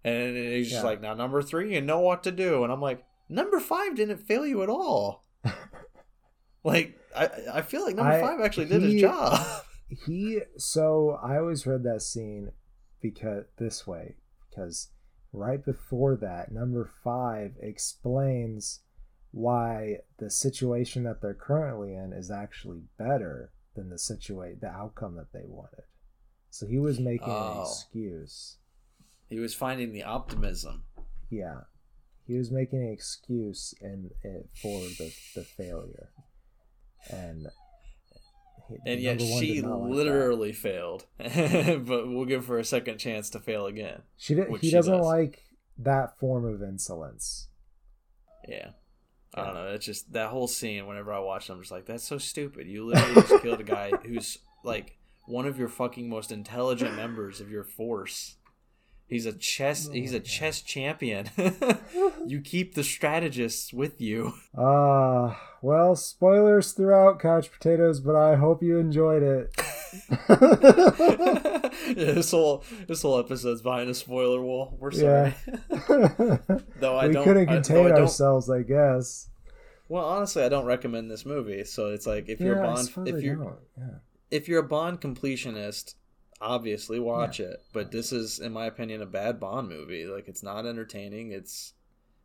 And 0.04 0.36
he's 0.36 0.70
just 0.70 0.82
yeah. 0.82 0.88
like, 0.88 1.00
now 1.00 1.14
number 1.14 1.42
three, 1.42 1.74
you 1.74 1.80
know 1.80 2.00
what 2.00 2.22
to 2.22 2.30
do. 2.30 2.62
And 2.62 2.72
I'm 2.72 2.80
like, 2.80 3.04
number 3.30 3.60
five 3.60 3.96
didn't 3.96 4.18
fail 4.18 4.46
you 4.46 4.62
at 4.62 4.68
all. 4.68 5.24
like, 6.64 6.98
I, 7.16 7.30
I 7.54 7.62
feel 7.62 7.84
like 7.84 7.96
number 7.96 8.12
I, 8.12 8.20
five 8.20 8.40
actually 8.40 8.66
he, 8.66 8.72
did 8.72 8.82
his 8.82 9.00
job. 9.00 9.40
he, 10.06 10.40
so 10.58 11.18
I 11.22 11.38
always 11.38 11.66
read 11.66 11.84
that 11.84 12.02
scene 12.02 12.52
because 13.00 13.44
this 13.58 13.86
way, 13.86 14.16
because 14.48 14.90
right 15.32 15.64
before 15.64 16.16
that, 16.16 16.52
number 16.52 16.90
five 17.02 17.52
explains 17.60 18.80
why 19.32 19.98
the 20.18 20.30
situation 20.30 21.04
that 21.04 21.22
they're 21.22 21.34
currently 21.34 21.94
in 21.94 22.12
is 22.12 22.30
actually 22.30 22.82
better 22.98 23.52
than 23.76 23.88
the 23.88 23.98
situate 23.98 24.60
the 24.60 24.66
outcome 24.66 25.16
that 25.16 25.32
they 25.32 25.44
wanted. 25.46 25.84
So 26.50 26.66
he 26.66 26.78
was 26.78 26.98
making 26.98 27.28
oh. 27.28 27.52
an 27.52 27.60
excuse. 27.60 28.58
He 29.28 29.38
was 29.38 29.54
finding 29.54 29.92
the 29.92 30.02
optimism. 30.02 30.82
Yeah. 31.30 31.60
He 32.30 32.38
was 32.38 32.52
making 32.52 32.80
an 32.82 32.92
excuse 32.92 33.74
in 33.80 34.10
it 34.22 34.48
for 34.62 34.78
the, 34.78 35.12
the 35.34 35.42
failure. 35.42 36.10
And 37.10 37.48
and 38.86 39.00
yet 39.00 39.20
she 39.20 39.60
literally 39.62 40.50
like 40.50 40.56
failed. 40.56 41.06
but 41.18 42.08
we'll 42.08 42.26
give 42.26 42.46
her 42.46 42.60
a 42.60 42.64
second 42.64 42.98
chance 42.98 43.30
to 43.30 43.40
fail 43.40 43.66
again. 43.66 44.02
She 44.16 44.36
did, 44.36 44.48
he 44.60 44.70
doesn't 44.70 44.98
does. 44.98 45.04
like 45.04 45.42
that 45.78 46.20
form 46.20 46.44
of 46.44 46.62
insolence. 46.62 47.48
Yeah. 48.46 48.70
I 49.34 49.44
don't 49.44 49.54
know. 49.54 49.66
It's 49.68 49.86
just 49.86 50.12
that 50.12 50.30
whole 50.30 50.46
scene. 50.46 50.86
Whenever 50.86 51.12
I 51.12 51.18
watch 51.18 51.48
it, 51.48 51.52
I'm 51.52 51.60
just 51.60 51.72
like, 51.72 51.86
"That's 51.86 52.04
so 52.04 52.18
stupid." 52.18 52.68
You 52.68 52.86
literally 52.86 53.22
just 53.22 53.42
killed 53.42 53.60
a 53.60 53.64
guy 53.64 53.90
who's 54.04 54.38
like 54.62 54.98
one 55.26 55.46
of 55.46 55.58
your 55.58 55.68
fucking 55.68 56.08
most 56.08 56.30
intelligent 56.30 56.94
members 56.94 57.40
of 57.40 57.50
your 57.50 57.64
force. 57.64 58.36
He's 59.10 59.26
a 59.26 59.32
chess. 59.32 59.88
Oh 59.88 59.92
he's 59.92 60.14
a 60.14 60.20
chess 60.20 60.62
champion. 60.62 61.30
you 62.26 62.40
keep 62.40 62.74
the 62.74 62.84
strategists 62.84 63.72
with 63.72 64.00
you. 64.00 64.34
Ah, 64.56 64.62
uh, 64.62 65.36
well, 65.62 65.96
spoilers 65.96 66.70
throughout 66.70 67.18
couch 67.18 67.50
potatoes, 67.50 67.98
but 67.98 68.14
I 68.14 68.36
hope 68.36 68.62
you 68.62 68.78
enjoyed 68.78 69.24
it. 69.24 69.50
yeah, 71.88 72.12
this 72.12 72.30
whole 72.30 72.62
this 72.86 73.02
whole 73.02 73.18
episode's 73.18 73.62
behind 73.62 73.90
a 73.90 73.94
spoiler 73.94 74.40
wall. 74.40 74.76
We're 74.78 74.92
sorry. 74.92 75.34
Yeah. 75.48 76.38
Though 76.78 76.96
I 76.96 77.08
we 77.08 77.14
couldn't 77.14 77.46
contain 77.46 77.88
I, 77.88 77.98
ourselves, 77.98 78.48
I 78.48 78.62
guess. 78.62 79.28
Well, 79.88 80.04
honestly, 80.04 80.44
I 80.44 80.48
don't 80.48 80.66
recommend 80.66 81.10
this 81.10 81.26
movie. 81.26 81.64
So 81.64 81.86
it's 81.86 82.06
like 82.06 82.28
if 82.28 82.40
you're 82.40 82.62
a 82.62 82.62
Bond, 82.62 83.08
if 83.08 83.24
you're 83.24 83.58
yeah. 83.76 83.84
if 84.30 84.48
you're 84.48 84.60
a 84.60 84.68
Bond 84.68 85.00
completionist, 85.00 85.94
obviously 86.40 86.98
watch 86.98 87.40
yeah. 87.40 87.46
it. 87.46 87.62
But 87.72 87.90
this 87.90 88.12
is, 88.12 88.38
in 88.38 88.52
my 88.52 88.66
opinion, 88.66 89.02
a 89.02 89.06
bad 89.06 89.40
Bond 89.40 89.68
movie. 89.68 90.06
Like 90.06 90.28
it's 90.28 90.42
not 90.42 90.66
entertaining. 90.66 91.32
It's 91.32 91.74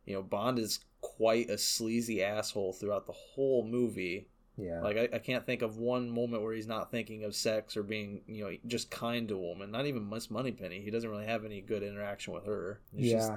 you 0.04 0.14
know 0.14 0.22
Bond 0.22 0.58
is 0.58 0.80
quite 1.00 1.50
a 1.50 1.58
sleazy 1.58 2.22
asshole 2.22 2.72
throughout 2.72 3.06
the 3.06 3.12
whole 3.12 3.66
movie. 3.66 4.28
Yeah. 4.56 4.80
Like 4.80 4.96
I, 4.96 5.08
I 5.16 5.18
can't 5.18 5.44
think 5.44 5.62
of 5.62 5.76
one 5.76 6.10
moment 6.10 6.42
where 6.42 6.54
he's 6.54 6.66
not 6.66 6.90
thinking 6.90 7.24
of 7.24 7.34
sex 7.34 7.76
or 7.76 7.82
being, 7.82 8.22
you 8.26 8.44
know, 8.44 8.56
just 8.66 8.90
kind 8.90 9.28
to 9.28 9.34
a 9.34 9.38
woman. 9.38 9.70
Not 9.70 9.86
even 9.86 10.08
Miss 10.08 10.30
Moneypenny. 10.30 10.80
He 10.80 10.90
doesn't 10.90 11.10
really 11.10 11.26
have 11.26 11.44
any 11.44 11.60
good 11.60 11.82
interaction 11.82 12.32
with 12.32 12.46
her. 12.46 12.80
It's 12.94 13.06
yeah. 13.06 13.18
Just, 13.18 13.32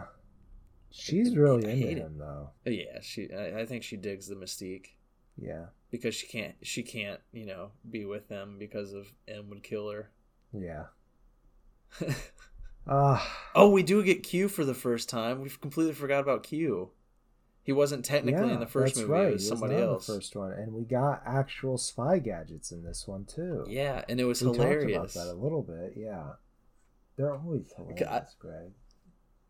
She's 0.92 1.36
really 1.36 1.68
I 1.68 1.72
into 1.72 2.02
him 2.04 2.18
though. 2.18 2.50
Oh, 2.66 2.70
yeah, 2.70 3.00
she 3.02 3.30
I, 3.32 3.60
I 3.60 3.66
think 3.66 3.84
she 3.84 3.98
digs 3.98 4.28
the 4.28 4.36
mystique. 4.36 4.88
Yeah. 5.38 5.66
Because 5.92 6.16
she 6.16 6.28
can't 6.28 6.56
she 6.64 6.84
can't, 6.84 7.20
you 7.32 7.46
know, 7.46 7.72
be 7.90 8.06
with 8.06 8.30
him 8.30 8.58
because 8.58 8.94
of 8.94 9.12
M 9.28 9.50
would 9.50 9.62
kill 9.62 9.90
her. 9.90 10.10
Yeah. 10.54 10.86
uh, 12.88 13.26
oh, 13.56 13.70
we 13.70 13.84
do 13.84 14.04
get 14.04 14.24
Q 14.24 14.48
for 14.48 14.66
the 14.66 14.74
first 14.74 15.10
time. 15.10 15.42
We've 15.42 15.60
completely 15.60 15.94
forgot 15.94 16.22
about 16.22 16.44
Q. 16.44 16.92
He 17.64 17.72
wasn't 17.74 18.04
technically 18.04 18.48
yeah, 18.48 18.54
in 18.54 18.60
the 18.60 18.66
first 18.66 18.98
movie. 18.98 19.12
Right. 19.12 19.28
It 19.28 19.34
was 19.34 19.48
somebody 19.48 19.76
else. 19.76 20.08
The 20.08 20.14
first 20.14 20.36
one, 20.36 20.54
and 20.54 20.74
we 20.74 20.86
got 20.86 21.22
actual 21.26 21.78
spy 21.78 22.18
gadgets 22.18 22.72
in 22.72 22.84
this 22.84 23.08
one 23.08 23.26
too. 23.26 23.66
Yeah, 23.68 24.04
and 24.10 24.20
it 24.20 24.26
was 24.26 24.42
we 24.42 24.52
hilarious. 24.52 25.14
Talked 25.14 25.16
about 25.16 25.26
that 25.26 25.34
a 25.34 25.38
little 25.38 25.62
bit. 25.62 25.94
Yeah, 25.96 26.32
they're 27.16 27.36
always 27.36 27.72
hilarious, 27.76 28.36
Greg. 28.40 28.72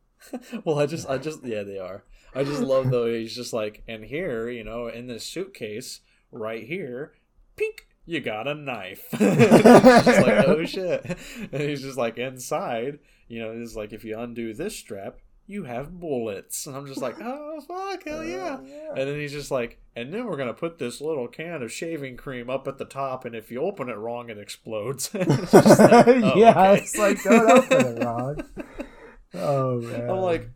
well, 0.65 0.79
I 0.79 0.85
just, 0.85 1.09
I 1.09 1.17
just, 1.17 1.43
yeah, 1.45 1.63
they 1.63 1.77
are. 1.77 2.03
I 2.35 2.43
just 2.43 2.61
love 2.61 2.89
though. 2.91 3.05
He's 3.05 3.35
just 3.35 3.53
like, 3.53 3.83
and 3.87 4.03
here, 4.03 4.49
you 4.49 4.63
know, 4.63 4.87
in 4.87 5.07
this 5.07 5.23
suitcase 5.23 6.01
right 6.31 6.65
here, 6.65 7.13
pink, 7.55 7.87
you 8.09 8.19
got 8.19 8.47
a 8.47 8.55
knife. 8.55 9.05
just 9.17 10.21
like, 10.21 10.47
oh 10.47 10.65
shit. 10.65 11.05
And 11.51 11.61
he's 11.61 11.83
just 11.83 11.97
like, 11.97 12.17
inside, 12.17 12.97
you 13.27 13.39
know, 13.39 13.51
it's 13.51 13.75
like 13.75 13.93
if 13.93 14.03
you 14.03 14.17
undo 14.17 14.53
this 14.53 14.75
strap, 14.75 15.19
you 15.45 15.63
have 15.65 15.99
bullets. 15.99 16.65
And 16.65 16.75
I'm 16.75 16.87
just 16.87 17.01
like, 17.01 17.17
oh, 17.21 17.61
fuck, 17.67 18.03
hell 18.03 18.23
yeah. 18.23 18.55
Uh, 18.55 18.61
yeah. 18.63 18.89
And 18.95 19.09
then 19.09 19.19
he's 19.19 19.31
just 19.31 19.51
like, 19.51 19.79
and 19.95 20.11
then 20.11 20.25
we're 20.25 20.37
going 20.37 20.47
to 20.47 20.53
put 20.55 20.79
this 20.79 21.01
little 21.01 21.27
can 21.27 21.61
of 21.61 21.71
shaving 21.71 22.17
cream 22.17 22.49
up 22.49 22.67
at 22.67 22.79
the 22.79 22.85
top, 22.85 23.25
and 23.25 23.35
if 23.35 23.51
you 23.51 23.61
open 23.61 23.89
it 23.89 23.97
wrong, 23.97 24.29
it 24.29 24.39
explodes. 24.39 25.11
it's 25.13 25.53
like, 25.53 26.07
oh, 26.07 26.33
yeah, 26.35 26.71
okay. 26.71 26.81
it's 26.81 26.97
like, 26.97 27.21
don't 27.23 27.51
open 27.51 27.85
it 27.85 28.03
wrong. 28.03 28.43
Oh, 29.35 29.81
man. 29.81 30.09
I'm 30.09 30.17
like, 30.17 30.49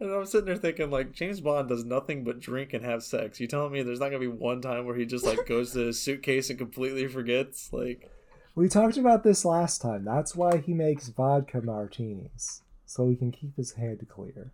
and 0.00 0.10
I'm 0.10 0.26
sitting 0.26 0.46
there 0.46 0.56
thinking, 0.56 0.90
like, 0.90 1.12
James 1.12 1.40
Bond 1.40 1.68
does 1.68 1.84
nothing 1.84 2.24
but 2.24 2.40
drink 2.40 2.72
and 2.72 2.84
have 2.84 3.02
sex. 3.02 3.38
You 3.38 3.46
telling 3.46 3.72
me 3.72 3.82
there's 3.82 4.00
not 4.00 4.06
gonna 4.06 4.18
be 4.18 4.26
one 4.26 4.62
time 4.62 4.86
where 4.86 4.96
he 4.96 5.04
just 5.04 5.26
like 5.26 5.46
goes 5.46 5.72
to 5.72 5.86
his 5.86 6.00
suitcase 6.00 6.48
and 6.50 6.58
completely 6.58 7.06
forgets? 7.06 7.72
Like, 7.72 8.10
we 8.54 8.68
talked 8.68 8.96
about 8.96 9.22
this 9.22 9.44
last 9.44 9.80
time. 9.80 10.04
That's 10.04 10.34
why 10.34 10.58
he 10.58 10.72
makes 10.74 11.08
vodka 11.08 11.60
martinis 11.60 12.62
so 12.86 13.08
he 13.08 13.14
can 13.14 13.30
keep 13.30 13.56
his 13.56 13.72
head 13.72 14.06
clear. 14.08 14.52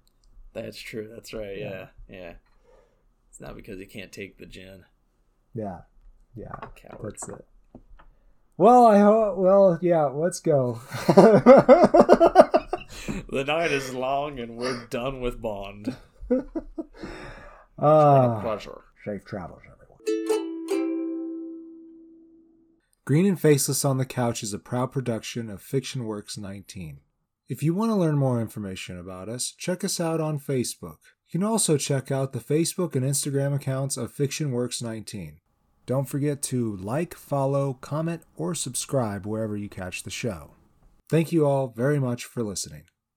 That's 0.53 0.79
true. 0.79 1.09
That's 1.13 1.33
right. 1.33 1.59
Yeah. 1.59 1.87
yeah. 2.09 2.17
yeah. 2.17 2.33
It's 3.31 3.41
not 3.41 3.57
because 3.57 3.79
he 3.79 3.87
can't 3.87 4.13
take 4.13 4.39
the 4.39 4.47
gin. 4.47 4.85
Yeah. 5.55 5.81
Yeah. 6.35 6.55
Coward. 6.75 7.15
That's 7.15 7.29
it. 7.29 7.45
Well, 8.57 8.87
I 8.87 8.99
hope. 8.99 9.37
Well, 9.37 9.79
yeah. 9.83 10.05
Let's 10.05 10.41
go. 10.41 10.81
the 13.29 13.45
night 13.45 13.73
is 13.73 13.95
long, 13.95 14.39
and 14.39 14.57
we're 14.57 14.87
done 14.87 15.21
with 15.21 15.41
Bond. 15.41 15.97
Ah, 16.31 16.39
uh, 17.79 18.41
pleasure. 18.41 18.83
Safe 19.05 19.25
travels, 19.25 19.63
everyone. 19.63 19.77
Green 23.05 23.27
and 23.27 23.41
Faceless 23.41 23.85
on 23.85 23.99
the 23.99 24.05
Couch 24.05 24.43
is 24.43 24.53
a 24.53 24.59
proud 24.59 24.91
production 24.91 25.49
of 25.49 25.63
Fiction 25.63 26.05
Works 26.07 26.37
19. 26.37 26.99
If 27.49 27.63
you 27.63 27.73
want 27.75 27.91
to 27.93 27.95
learn 27.95 28.19
more 28.19 28.41
information 28.41 28.99
about 28.99 29.29
us, 29.29 29.53
check 29.57 29.85
us 29.85 30.01
out 30.01 30.21
on 30.21 30.41
Facebook. 30.41 30.99
You 31.29 31.41
can 31.41 31.45
also 31.45 31.77
check 31.77 32.11
out 32.11 32.33
the 32.33 32.41
Facebook 32.41 32.97
and 32.97 33.05
Instagram 33.05 33.55
accounts 33.55 33.97
of 33.97 34.13
FictionWorks19. 34.13 35.37
Don't 35.87 36.09
forget 36.09 36.43
to 36.43 36.77
like, 36.77 37.15
follow, 37.15 37.75
comment, 37.75 38.23
or 38.37 38.57
subscribe 38.57 39.25
wherever 39.25 39.57
you 39.57 39.69
catch 39.69 40.03
the 40.03 40.11
show. 40.11 40.51
Thank 41.09 41.33
you 41.33 41.47
all 41.47 41.69
very 41.69 41.99
much 41.99 42.25
for 42.25 42.43
listening. 42.43 42.85